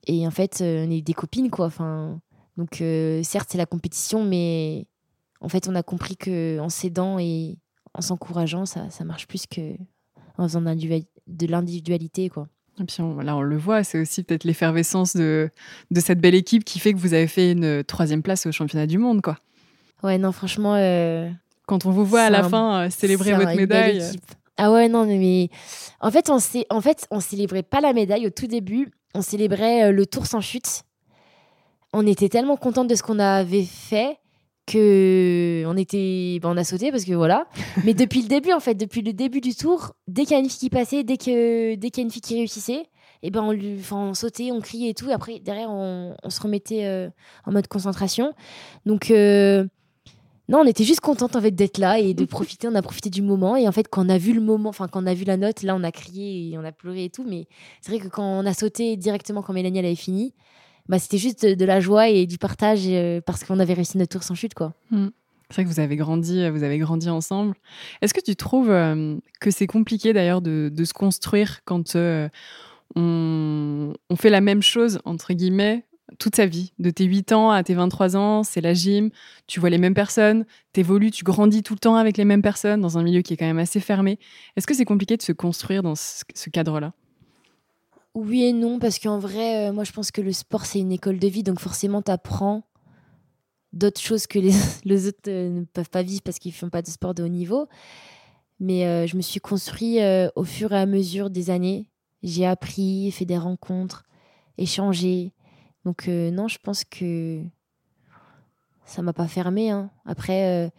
[0.07, 1.49] et en fait, on est des copines.
[1.49, 1.67] Quoi.
[1.67, 2.19] Enfin,
[2.57, 2.83] donc,
[3.23, 4.87] certes, c'est la compétition, mais
[5.41, 7.57] en fait, on a compris qu'en s'aidant et
[7.93, 12.29] en s'encourageant, ça, ça marche plus qu'en faisant de l'individualité.
[12.29, 12.47] quoi.
[12.79, 15.49] Et puis on, là, on le voit, c'est aussi peut-être l'effervescence de,
[15.91, 18.87] de cette belle équipe qui fait que vous avez fait une troisième place au championnat
[18.87, 19.37] du monde, quoi.
[20.03, 20.75] Ouais, non, franchement.
[20.75, 21.29] Euh,
[21.65, 24.01] Quand on vous voit à la fin euh, célébrer votre médaille.
[24.57, 25.49] Ah ouais, non, mais
[26.01, 26.37] en fait, on
[26.69, 28.91] en fait, on célébrait pas la médaille au tout début.
[29.15, 30.83] On célébrait euh, le tour sans chute.
[31.93, 34.18] On était tellement contente de ce qu'on avait fait
[34.71, 37.47] que on était, ben, on a sauté parce que voilà.
[37.85, 40.39] Mais depuis le début, en fait, depuis le début du tour, dès qu'il y a
[40.39, 42.85] une fille qui passait, dès que dès qu'il y a une fille qui réussissait,
[43.21, 45.09] et eh ben on lui, on sautait, on criait et tout.
[45.11, 47.09] Après derrière, on, on se remettait euh,
[47.45, 48.33] en mode concentration.
[48.85, 49.65] Donc euh,
[50.47, 52.67] non, on était juste contente en fait d'être là et de profiter.
[52.67, 54.87] On a profité du moment et en fait quand on a vu le moment, enfin
[54.87, 57.09] quand on a vu la note, là on a crié et on a pleuré et
[57.09, 57.25] tout.
[57.27, 57.47] Mais
[57.81, 60.33] c'est vrai que quand on a sauté directement quand Mélanie elle avait fini,
[60.89, 64.11] bah, c'était juste de, la joie et du partage euh, parce qu'on avait réussi notre
[64.11, 64.55] tour sans chute.
[64.55, 64.73] quoi.
[64.89, 65.09] Hmm.
[65.49, 67.55] C'est vrai que vous avez grandi, euh, vous avez grandi ensemble.
[68.01, 71.95] Est-ce que tu trouves euh, que c'est compliqué d'ailleurs de, se construire quand
[72.95, 75.85] on, fait la même chose, entre guillemets,
[76.17, 76.73] toute sa vie?
[76.79, 79.11] De tes 8 ans à tes 23 ans, c'est la gym,
[79.45, 82.41] tu vois les mêmes personnes, tu évolues, tu grandis tout le temps avec les mêmes
[82.41, 84.17] personnes dans un milieu qui est quand même assez fermé.
[84.55, 86.93] Est-ce que c'est compliqué de se construire dans ce cadre-là?
[88.15, 90.91] Oui et non, parce qu'en vrai, euh, moi je pense que le sport c'est une
[90.91, 92.63] école de vie, donc forcément tu apprends
[93.71, 94.39] d'autres choses que
[94.83, 97.27] les, autres euh, ne peuvent pas vivre parce qu'ils font pas de sport de haut
[97.27, 97.67] niveau.
[98.59, 99.99] Mais euh, je me suis construit
[100.35, 101.89] au fur et à mesure des années.
[102.23, 104.03] J'ai appris, fait des rencontres,
[104.57, 105.31] échangé.
[105.85, 107.41] Donc non, je pense que
[108.83, 109.69] ça m'a pas fermé.
[109.69, 109.91] Hein.
[110.03, 110.69] Après,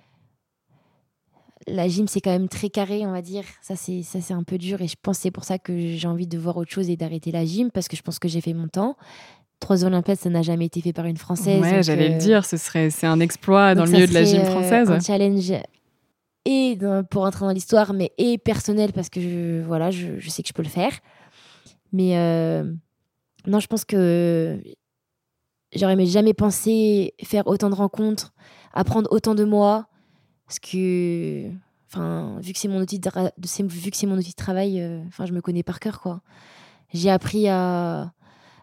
[1.66, 3.44] la gym, c'est quand même très carré, on va dire.
[3.62, 4.80] Ça, c'est ça c'est un peu dur.
[4.80, 7.30] Et je pense c'est pour ça que j'ai envie de voir autre chose et d'arrêter
[7.30, 8.96] la gym, parce que je pense que j'ai fait mon temps.
[9.58, 11.61] Trois Olympiades, ça n'a jamais été fait par une Française.
[11.61, 14.24] Ouais, j'allais le euh, dire, ce serait, c'est un exploit dans le milieu de la
[14.24, 14.90] gym euh, française.
[14.90, 15.52] un challenge
[16.46, 16.78] et
[17.11, 20.54] pour entrer dans l'histoire, mais et personnel, parce que je, voilà, je, sais que je
[20.54, 20.92] peux le faire.
[21.92, 22.64] Mais euh,
[23.46, 24.58] non, je pense que
[25.74, 28.32] j'aurais jamais pensé faire autant de rencontres,
[28.72, 29.89] apprendre autant de moi,
[30.51, 31.48] parce que,
[31.86, 33.09] enfin, vu que c'est mon outil de,
[33.68, 36.22] vu que c'est mon outil de travail, euh, enfin, je me connais par cœur, quoi.
[36.92, 38.12] J'ai appris à,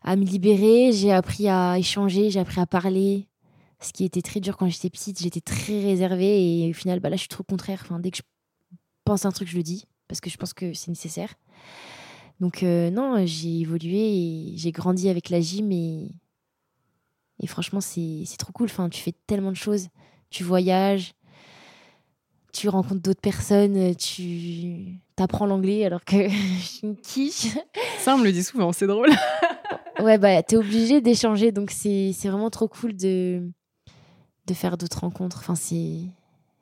[0.04, 3.30] à me libérer, j'ai appris à échanger, j'ai appris à parler.
[3.80, 7.10] Ce qui était très dur quand j'étais petite, j'étais très réservée et au final, bah
[7.10, 7.80] là, je suis trop contraire.
[7.86, 8.24] Enfin, dès que je
[9.06, 11.36] pense à un truc, je le dis parce que je pense que c'est nécessaire.
[12.42, 16.12] Donc euh, non, j'ai évolué et j'ai grandi avec la gym et,
[17.42, 18.66] et franchement, c'est trop cool.
[18.66, 19.88] Enfin, tu fais tellement de choses.
[20.30, 21.14] Tu voyages,
[22.58, 27.48] tu rencontres d'autres personnes, euh, tu apprends l'anglais alors que je suis une quiche.
[28.00, 29.10] Ça, on me le dit souvent, c'est drôle.
[30.00, 33.44] ouais, bah, t'es obligé d'échanger, donc c'est vraiment trop cool de,
[34.48, 35.38] de faire d'autres rencontres.
[35.40, 36.00] Enfin, c'est.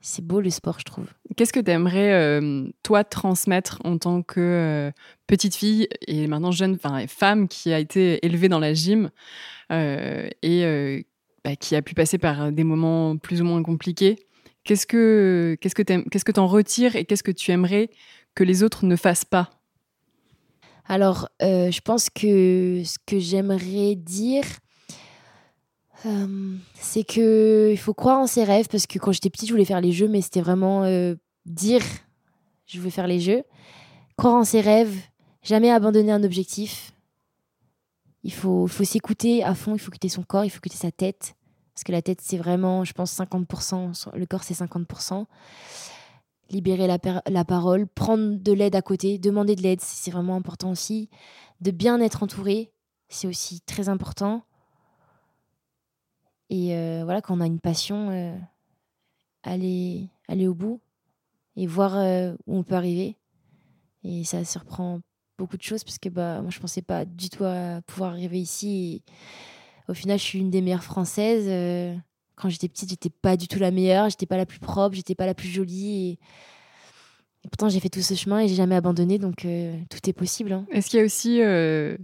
[0.08, 1.08] C'est beau le sport, je trouve.
[1.36, 4.92] Qu'est-ce que tu aimerais, euh, toi, transmettre en tant que euh,
[5.26, 9.10] petite fille et maintenant jeune enfin, femme qui a été élevée dans la gym
[9.72, 11.06] et
[11.44, 14.28] bah, qui a pu passer par des moments plus ou moins compliqués?
[14.66, 17.92] Qu'est-ce que qu'est-ce que qu'est-ce que t'en retires et qu'est-ce que tu aimerais
[18.34, 19.52] que les autres ne fassent pas?
[20.88, 24.44] Alors, euh, je pense que ce que j'aimerais dire,
[26.06, 29.54] euh, c'est que il faut croire en ses rêves parce que quand j'étais petite, je
[29.54, 31.84] voulais faire les jeux, mais c'était vraiment euh, dire
[32.66, 33.44] je veux faire les jeux.
[34.18, 34.96] Croire en ses rêves,
[35.44, 36.92] jamais abandonner un objectif.
[38.24, 40.92] Il faut, faut s'écouter à fond, il faut écouter son corps, il faut écouter sa
[40.92, 41.36] tête.
[41.76, 45.26] Parce que la tête, c'est vraiment, je pense, 50%, le corps, c'est 50%.
[46.50, 46.98] Libérer la,
[47.28, 51.10] la parole, prendre de l'aide à côté, demander de l'aide, c'est vraiment important aussi.
[51.60, 52.72] De bien être entouré,
[53.10, 54.46] c'est aussi très important.
[56.50, 58.38] Et euh, voilà, quand on a une passion, euh,
[59.44, 60.80] aller, aller au bout
[61.56, 63.18] et voir euh, où on peut arriver.
[64.04, 65.02] Et ça surprend
[65.38, 68.40] beaucoup de choses parce que bah, moi, je pensais pas du tout à pouvoir arriver
[68.40, 69.04] ici.
[69.08, 69.12] Et
[69.88, 71.46] au final, je suis une des meilleures françaises.
[71.48, 71.96] Euh,
[72.36, 75.16] quand j'étais petite, j'étais pas du tout la meilleure, j'étais pas la plus propre, j'étais
[75.16, 76.20] pas la plus jolie.
[77.44, 80.14] Et, pourtant, j'ai fait tout ce chemin et j'ai jamais abandonné, donc euh, tout est
[80.14, 80.52] possible.
[80.52, 80.66] Hein.
[80.72, 81.98] Est-ce qu'il y a aussi euh,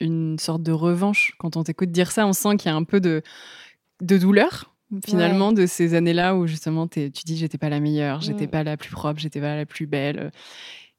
[0.00, 2.26] une sorte de revanche quand on t'écoute dire ça?
[2.26, 3.22] On sent qu'il y a un peu de,
[4.00, 8.46] de douleur finalement de ces années-là où justement tu dis j'étais pas la meilleure, j'étais
[8.46, 10.32] pas la plus propre, j'étais pas la plus belle.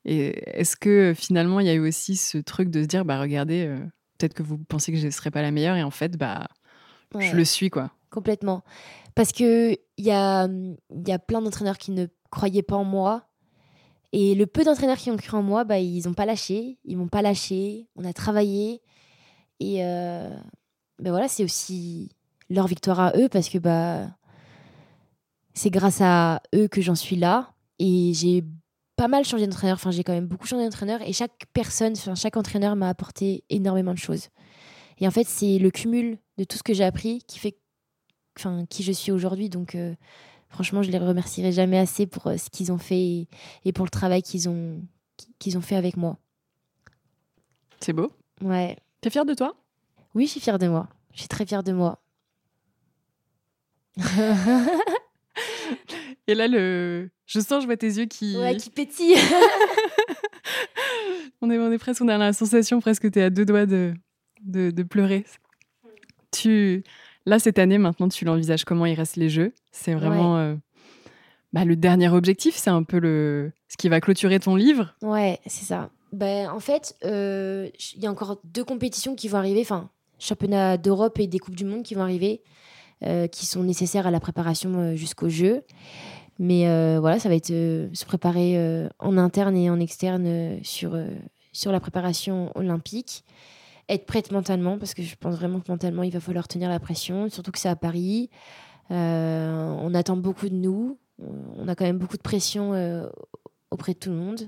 [0.05, 3.20] Et est-ce que finalement il y a eu aussi ce truc de se dire bah
[3.20, 3.76] regardez
[4.20, 6.47] peut-être que vous pensez que je ne serai pas la meilleure et en fait, bah,
[7.17, 7.91] je le suis, quoi.
[8.11, 8.63] Complètement.
[9.15, 10.47] Parce que il y a,
[11.05, 13.26] y a plein d'entraîneurs qui ne croyaient pas en moi.
[14.11, 16.80] Et le peu d'entraîneurs qui ont cru en moi, bah, ils n'ont pas lâché.
[16.84, 17.88] Ils m'ont pas lâché.
[17.95, 18.82] On a travaillé.
[19.59, 20.36] Et euh,
[20.99, 22.11] ben voilà, c'est aussi
[22.49, 24.07] leur victoire à eux parce que bah,
[25.53, 27.53] c'est grâce à eux que j'en suis là.
[27.78, 28.43] Et j'ai
[29.00, 29.76] pas mal changé d'entraîneur.
[29.76, 31.02] Enfin, j'ai quand même beaucoup changé d'entraîneur.
[31.02, 34.28] Et chaque personne, enfin, chaque entraîneur m'a apporté énormément de choses.
[34.97, 37.58] Et en fait, c'est le cumul de tout ce que j'ai appris qui fait
[38.38, 39.47] enfin, qui je suis aujourd'hui.
[39.47, 39.95] Donc, euh,
[40.50, 43.30] franchement, je les remercierai jamais assez pour euh, ce qu'ils ont fait
[43.64, 44.82] et, pour le travail qu'ils ont,
[45.39, 46.18] qu'ils ont fait avec moi.
[47.80, 48.12] C'est beau.
[48.41, 48.76] Ouais.
[49.00, 49.56] T'es fière de toi?
[50.14, 50.89] Oui, je suis fière de moi.
[51.14, 52.04] Je suis très fière de moi.
[56.30, 57.09] et là, le...
[57.25, 58.38] je sens, je vois tes yeux qui...
[58.38, 59.15] Ouais, qui pétillent.
[61.41, 63.45] on, est, on est presque, on a la sensation presque que tu es à deux
[63.45, 63.93] doigts de,
[64.43, 65.25] de, de pleurer.
[66.32, 66.84] Tu...
[67.25, 69.53] Là, cette année, maintenant, tu l'envisages comment il reste les Jeux?
[69.71, 70.55] C'est vraiment euh,
[71.53, 74.95] bah, le dernier objectif, c'est un peu le ce qui va clôturer ton livre?
[75.01, 75.89] Ouais, c'est ça.
[76.11, 80.77] Ben, en fait, euh, il y a encore deux compétitions qui vont arriver, enfin, championnat
[80.77, 82.41] d'Europe et des Coupes du Monde qui vont arriver,
[83.03, 85.63] euh, qui sont nécessaires à la préparation jusqu'aux Jeux.
[86.40, 86.64] Mais
[87.00, 90.98] voilà, ça va être se préparer en interne et en externe sur,
[91.52, 93.26] sur la préparation olympique
[93.90, 96.80] être prête mentalement, parce que je pense vraiment que mentalement, il va falloir tenir la
[96.80, 98.30] pression, surtout que c'est à Paris.
[98.92, 100.98] Euh, on attend beaucoup de nous.
[101.58, 103.08] On a quand même beaucoup de pression euh,
[103.72, 104.42] auprès de tout le monde.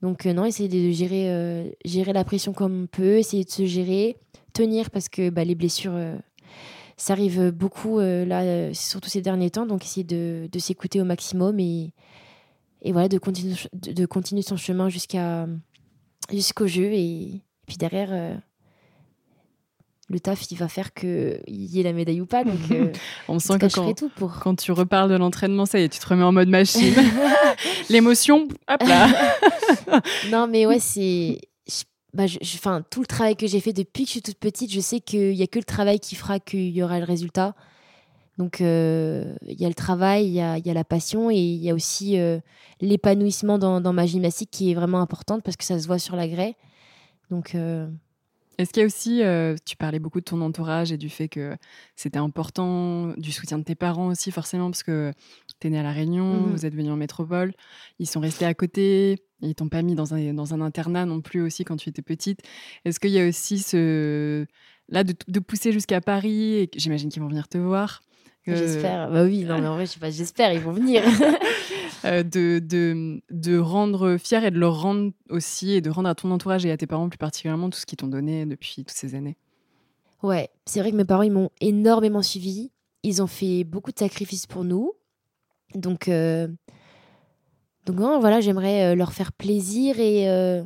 [0.00, 3.66] Donc, euh, non, essayer de gérer, gérer la pression comme on peut, essayer de se
[3.66, 4.16] gérer,
[4.52, 5.98] tenir, parce que bah, les blessures,
[7.02, 9.66] ça arrive beaucoup, là, surtout ces derniers temps.
[9.66, 11.92] Donc, essayer de, de s'écouter au maximum et,
[12.82, 15.48] et voilà, de continuer, de, continuer son chemin jusqu'à
[16.30, 16.92] jusqu'au jeu.
[16.92, 18.40] Et, et puis derrière
[20.12, 22.44] le taf, il va faire qu'il y ait la médaille ou pas.
[22.44, 22.92] Donc, euh,
[23.28, 24.38] on sent que quand, tout pour...
[24.40, 26.94] quand tu reparles de l'entraînement, ça y est, tu te remets en mode machine.
[27.88, 29.08] L'émotion, hop là.
[30.30, 31.40] non, mais ouais, c'est.
[32.14, 34.80] Bah, enfin, tout le travail que j'ai fait depuis que je suis toute petite, je
[34.80, 37.54] sais qu'il n'y a que le travail qui fera qu'il y aura le résultat.
[38.38, 41.36] Donc, euh, il y a le travail, il y a, y a, la passion et
[41.36, 42.38] il y a aussi euh,
[42.80, 46.16] l'épanouissement dans, dans, ma gymnastique qui est vraiment importante parce que ça se voit sur
[46.16, 46.56] la grès.
[47.30, 47.54] Donc,
[48.58, 51.28] est-ce qu'il y a aussi, euh, tu parlais beaucoup de ton entourage et du fait
[51.28, 51.56] que
[51.96, 55.12] c'était important, du soutien de tes parents aussi forcément, parce que
[55.62, 57.52] tu es né à La Réunion, mmh vous êtes venu en métropole,
[57.98, 61.20] ils sont restés à côté, ils t'ont pas mis dans un, dans un internat non
[61.20, 62.40] plus aussi quand tu étais petite.
[62.84, 64.46] Est-ce qu'il y a aussi ce...
[64.88, 68.02] Là, de, de pousser jusqu'à Paris, et j'imagine qu'ils vont venir te voir
[68.46, 69.10] J'espère.
[69.10, 71.02] Bah oui, non, mais en vrai, je sais pas, j'espère, ils vont venir.
[72.04, 76.16] Euh, de, de, de, rendre fier et de leur rendre aussi, et de rendre à
[76.16, 78.90] ton entourage et à tes parents plus particulièrement tout ce qu'ils t'ont donné depuis toutes
[78.90, 79.36] ces années.
[80.20, 82.72] Ouais, c'est vrai que mes parents, ils m'ont énormément suivi.
[83.04, 84.94] Ils ont fait beaucoup de sacrifices pour nous.
[85.74, 86.48] Donc, euh...
[87.86, 90.28] donc voilà, j'aimerais euh, leur faire plaisir et.
[90.28, 90.62] Euh,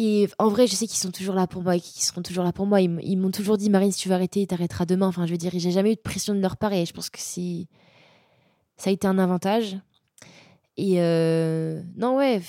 [0.00, 2.44] et en vrai, je sais qu'ils sont toujours là pour moi et qu'ils seront toujours
[2.44, 2.80] là pour moi.
[2.80, 5.08] Ils m'ont toujours dit, Marine, si tu veux arrêter, t'arrêteras demain.
[5.08, 7.18] Enfin, je veux dire, j'ai jamais eu de pression de leur part je pense que
[7.18, 7.66] c'est
[8.76, 9.76] ça a été un avantage.
[10.76, 11.00] Et
[11.96, 12.40] non, ouais,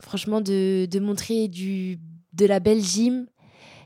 [0.00, 1.98] franchement, de, de, montrer du,
[2.32, 3.26] de la belle gym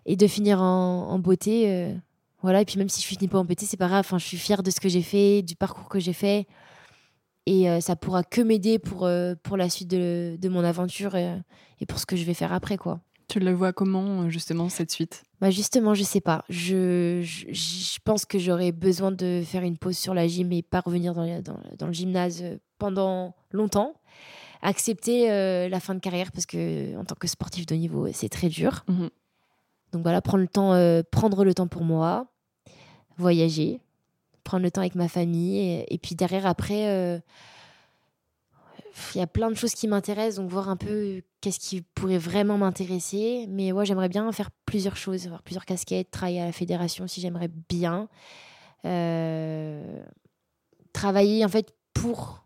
[0.07, 1.97] et de finir en, beauté.
[2.43, 4.01] Voilà, et puis même si je finis pas en c'est pas grave.
[4.01, 6.47] Enfin, je suis fière de ce que j'ai fait, du parcours que j'ai fait.
[7.47, 9.09] Et euh, ça pourra que m'aider pour,
[9.43, 11.35] pour la suite de, de mon aventure et,
[11.81, 13.01] et, pour ce que je vais faire après, quoi.
[13.29, 15.23] Tu le vois comment, justement, cette suite?
[15.41, 16.45] Bah Justement, je sais pas.
[16.49, 20.81] Je, je, pense que j'aurais besoin de faire une pause sur la gym et pas
[20.81, 22.43] revenir dans, dans, dans le gymnase
[22.79, 23.95] pendant longtemps.
[24.63, 28.29] Accepter euh, la fin de carrière parce que, en tant que sportif de niveau, c'est
[28.29, 28.85] très dur.
[28.89, 29.07] Mmh
[29.93, 32.27] Donc voilà, prendre le, temps, euh, prendre le temps pour moi,
[33.21, 33.81] voyager,
[34.45, 35.85] prendre le temps avec ma famille.
[35.89, 36.89] Et, puis derrière, après.
[36.89, 37.19] Euh,
[39.15, 42.19] il y a plein de choses qui m'intéressent, donc voir un peu qu'est-ce qui pourrait
[42.19, 43.47] vraiment m'intéresser.
[43.49, 47.21] Mais ouais, j'aimerais bien faire plusieurs choses, avoir plusieurs casquettes, travailler à la fédération si
[47.21, 48.09] j'aimerais bien.
[48.85, 50.03] Euh,
[50.93, 52.45] travailler en fait pour,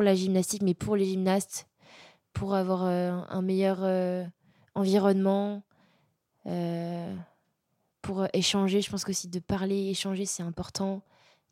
[0.00, 1.68] la gymnastique, mais pour les gymnastes,
[2.32, 3.80] pour avoir euh, un meilleur
[4.74, 5.62] environnement,
[8.02, 8.80] pour échanger.
[8.80, 11.02] Je pense qu'aussi de parler, échanger, c'est important,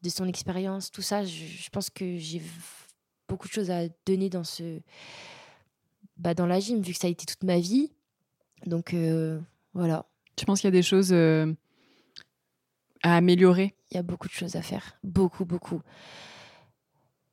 [0.02, 1.24] de son expérience, tout ça.
[1.24, 2.42] Je, je pense que j'ai
[3.28, 4.80] beaucoup de choses à donner dans ce
[6.16, 7.92] bah, dans la gym vu que ça a été toute ma vie.
[8.66, 9.40] Donc euh,
[9.74, 10.06] voilà.
[10.36, 11.52] Tu penses qu'il y a des choses euh,
[13.02, 13.74] à améliorer.
[13.90, 14.98] Il y a beaucoup de choses à faire.
[15.04, 15.80] Beaucoup beaucoup.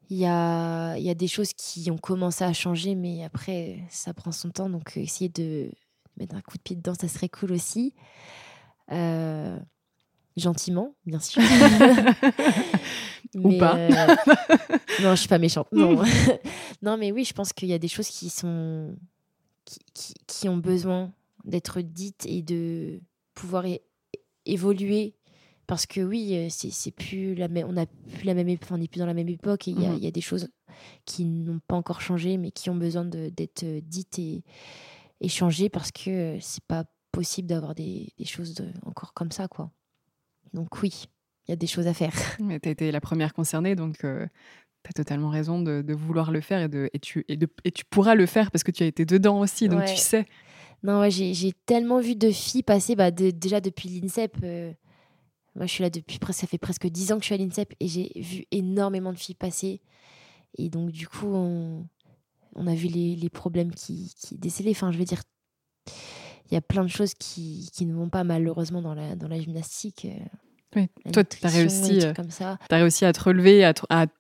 [0.09, 3.83] Il y a, il y a des choses qui ont commencé à changer mais après
[3.89, 4.69] ça prend son temps.
[4.69, 5.71] Donc euh, essayer de
[6.17, 7.93] mettre un coup de pied dedans ça serait cool aussi
[10.37, 11.41] gentiment, bien sûr.
[13.35, 13.75] Ou pas.
[13.77, 13.89] euh,
[15.01, 15.67] non, je suis pas méchante.
[15.71, 16.01] Non.
[16.81, 18.95] non, mais oui, je pense qu'il y a des choses qui sont
[19.65, 21.11] qui, qui- qui ont besoin
[21.43, 23.01] d'être dites et de
[23.33, 23.65] pouvoir
[24.45, 25.15] évoluer.
[25.67, 28.75] Parce que oui, euh, c'est c'est plus la même, on plus la même, ép- enfin,
[28.75, 29.97] on n'est plus dans la même époque et il y, a- Mhm.
[30.03, 30.47] y a des choses
[31.05, 34.43] qui n'ont pas encore changé, mais qui ont besoin de- d'être euh, dites et,
[35.21, 39.31] et changées parce que euh, c'est pas possible d'avoir des, des choses de- encore comme
[39.31, 39.71] ça, quoi.
[40.53, 41.05] Donc oui,
[41.47, 42.13] il y a des choses à faire.
[42.39, 46.31] Mais tu as été la première concernée, donc tu as totalement raison de, de vouloir
[46.31, 48.71] le faire et, de, et, tu, et, de- et tu pourras le faire parce que
[48.71, 49.93] tu as été dedans aussi, donc Ouais.
[49.93, 50.25] tu sais.
[50.83, 54.37] Non, ouais, j'ai tellement vu de filles passer, bah, de- déjà depuis l'INSEP.
[54.43, 54.71] euh,
[55.55, 57.37] moi, je suis là depuis presque, ça fait presque 10 ans que je suis à
[57.37, 59.81] l'INSEP et j'ai vu énormément de filles passer.
[60.57, 61.87] Et donc, du coup, on,
[62.55, 64.71] on a vu les, les problèmes qui, qui décélaient.
[64.71, 65.21] Enfin, je veux dire,
[66.53, 69.39] y a plein de choses qui, qui ne vont pas malheureusement dans la, dans la
[69.39, 70.05] gymnastique.
[70.05, 70.25] euh,
[70.75, 70.89] Oui.
[71.11, 72.13] Toi, tu as réussi, euh,
[72.69, 73.73] t'as réussi à te relever, à,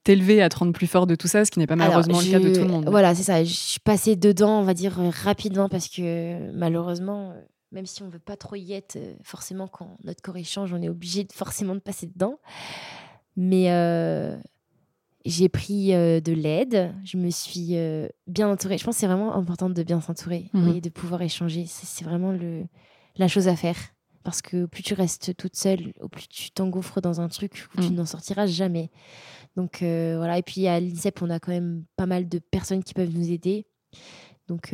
[0.03, 2.31] t'élever, à te rendre plus fort de tout ça, ce qui n'est pas malheureusement Alors,
[2.31, 2.87] le cas de tout le monde.
[2.89, 3.43] Voilà, c'est ça.
[3.43, 7.33] Je suis passée dedans, on va dire, euh, rapidement parce que malheureusement,
[7.71, 10.81] même si on veut pas trop y être, forcément, quand notre corps il change, on
[10.81, 12.39] est obligé de, forcément de passer dedans.
[13.35, 14.37] Mais euh,
[15.25, 18.77] j'ai pris euh, de l'aide, je me suis euh, bien entourée.
[18.77, 20.75] Je pense que c'est vraiment important de bien s'entourer Mhm.
[20.75, 21.65] et de pouvoir échanger.
[21.67, 22.65] C'est vraiment le,
[23.17, 23.77] la chose à faire.
[24.23, 27.81] Parce que plus tu restes toute seule, au plus tu t'engouffres dans un truc où
[27.81, 27.95] tu Mhm.
[27.95, 28.89] n'en sortiras jamais.
[29.55, 32.83] Donc euh, voilà, et puis à l'INSEP, on a quand même pas mal de personnes
[32.83, 33.67] qui peuvent nous aider.
[34.47, 34.73] Donc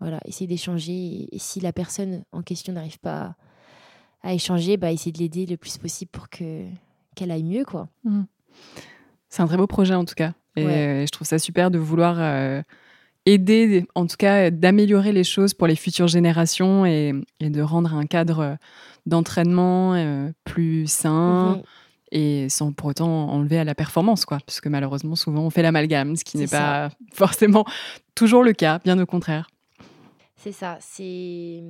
[0.00, 0.92] voilà, essayer d'échanger.
[0.92, 3.36] Et, et si la personne en question n'arrive pas
[4.22, 6.66] à, à échanger, bah, essayer de l'aider le plus possible pour que
[7.14, 7.64] qu'elle aille mieux.
[7.64, 7.88] quoi.
[9.32, 10.32] C'est un très beau projet en tout cas.
[10.56, 10.72] Et Ouais.
[10.72, 12.60] euh, je trouve ça super de vouloir euh,
[13.24, 17.94] aider, en tout cas, d'améliorer les choses pour les futures générations et, et de rendre
[17.94, 18.58] un cadre
[19.06, 21.62] d'entraînement euh, plus sain Mhm.
[22.12, 24.38] et sans pour autant enlever à la performance, quoi.
[24.44, 27.64] Parce que malheureusement, souvent, on fait l'amalgame, ce qui n'est pas forcément
[28.14, 29.48] toujours le cas, bien au contraire.
[30.36, 30.76] C'est ça.
[30.80, 31.62] C'est.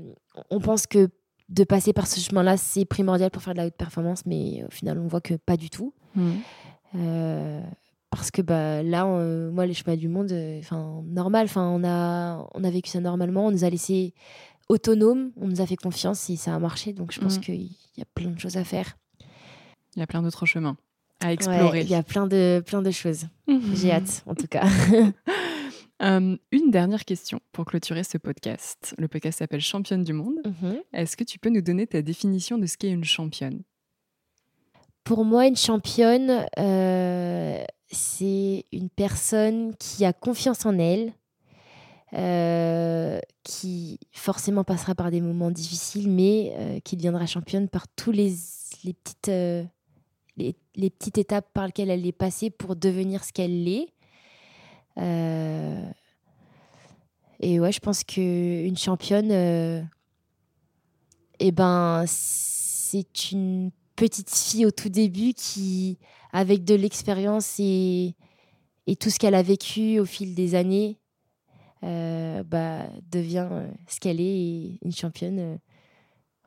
[0.50, 1.10] On pense que
[1.48, 4.70] de passer par ce chemin-là, c'est primordial pour faire de la haute performance, mais au
[4.70, 5.92] final, on voit que pas du tout.
[6.18, 6.32] Euh,
[8.10, 11.82] parce que bah, là, on- moi, les chemins du monde, euh, enfin normal, enfin on
[11.84, 14.12] a, on a vécu ça normalement, on nous a laissé
[14.68, 16.92] autonomes, on nous a fait confiance et ça a marché.
[16.92, 17.42] Donc je pense Mhm.
[17.44, 17.62] qu'il
[17.96, 18.96] y a plein de choses à faire.
[19.96, 20.76] Il y a plein d'autres chemins
[21.20, 21.80] à Ouais, explorer.
[21.82, 23.26] Il y a plein de, plein de choses.
[23.74, 24.64] J'ai hâte, en tout cas.
[26.02, 28.92] Euh, une dernière question pour clôturer ce podcast.
[28.98, 30.34] Le podcast s'appelle Championne du monde.
[30.44, 30.78] Mhm.
[30.92, 33.62] Est-ce que tu peux nous donner ta définition de ce qu'est une championne?
[35.04, 41.12] Pour moi, une championne, euh, c'est une personne qui a confiance en elle,
[42.14, 48.12] euh, qui forcément passera par des moments difficiles, mais euh, qui deviendra championne par tous
[48.12, 48.32] les,
[48.84, 49.32] les petites,
[50.36, 53.88] les, petites étapes par lesquelles elle est passée pour devenir ce qu'elle est.
[57.40, 59.32] Et ouais, je pense que une championne,
[61.40, 63.72] eh ben, c'est une
[64.08, 65.96] petite fille au tout début qui,
[66.32, 68.16] avec de l'expérience et,
[68.88, 70.98] et tout ce qu'elle a vécu au fil des années,
[71.84, 75.38] euh, bah, devient euh, ce qu'elle est et une championne.
[75.38, 75.56] euh,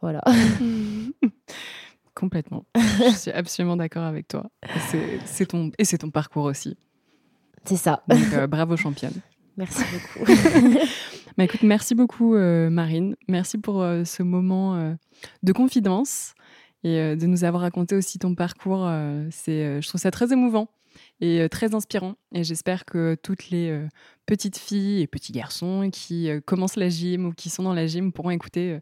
[0.02, 0.22] voilà.
[2.14, 2.66] Complètement.
[2.76, 4.50] Je suis absolument d'accord avec toi.
[4.64, 6.78] Et c'est- ton, et c'est ton parcours aussi.
[7.64, 8.04] C'est ça.
[8.08, 9.14] Donc, euh, bravo championne.
[9.58, 10.32] Merci beaucoup.
[11.38, 13.18] Bah, écoute, merci beaucoup Marine.
[13.28, 14.96] Merci pour ce moment
[15.44, 16.34] de confidence
[16.86, 18.86] et euh, de nous avoir raconté aussi ton parcours.
[18.86, 20.70] euh, c'est, euh, je trouve ça très émouvant
[21.20, 22.16] et très inspirant.
[22.34, 23.78] Et j'espère que toutes les
[24.26, 28.14] petites filles et petits garçons qui commencent la gym ou qui sont dans la gym
[28.14, 28.80] pourront écouter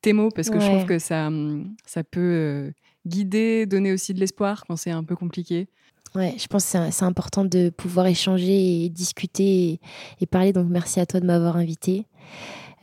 [0.00, 2.72] tes mots parce que je trouve que ça, hum, ça peut
[3.06, 5.66] guider, donner aussi de l'espoir quand c'est un peu compliqué.
[6.14, 9.80] Ouais, je pense que c'est- important de pouvoir échanger et discuter et,
[10.20, 10.52] et parler.
[10.52, 12.06] Donc, merci à toi de m'avoir invité.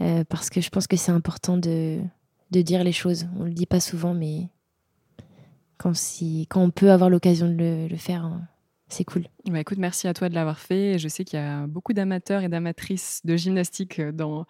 [0.01, 1.99] Euh, parce que je pense que c'est important de,
[2.51, 3.26] de dire les choses.
[3.39, 4.49] On le dit pas souvent, mais
[5.78, 5.94] quand,
[6.56, 8.42] on peut avoir l'occasion de le, le faire, hein,
[8.88, 9.24] c'est cool.
[9.50, 11.00] Bah, écoute, merci à toi de l'avoir fait.
[11.00, 14.46] Je sais qu'il y a beaucoup d'amateurs et d'amatrices de gymnastique euh, dans,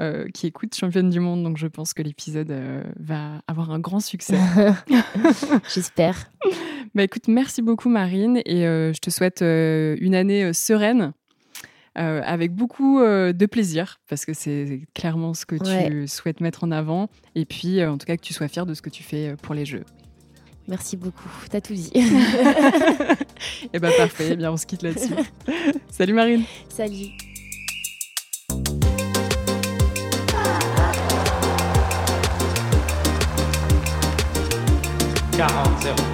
[0.00, 3.80] euh, qui écoutent Championne du Monde, donc je pense que l'épisode euh, va avoir un
[3.80, 4.38] grand succès.
[5.74, 6.30] J'espère.
[6.94, 11.12] bah, écoute, merci beaucoup Marine et euh, je te souhaite une année sereine.
[11.98, 16.06] euh, avec beaucoup euh, de plaisir, parce que c'est clairement ce que tu Ouais.
[16.08, 18.74] souhaites mettre en avant, et puis euh, en tout cas que tu sois fière de
[18.74, 19.84] ce que tu fais pour les Jeux.
[20.66, 21.28] Merci beaucoup.
[21.50, 21.90] T'as tout dit.
[23.72, 25.12] Et bah parfait, eh bien on se quitte là-dessus.
[25.90, 27.10] Salut Marine Salut.
[35.36, 36.13] 40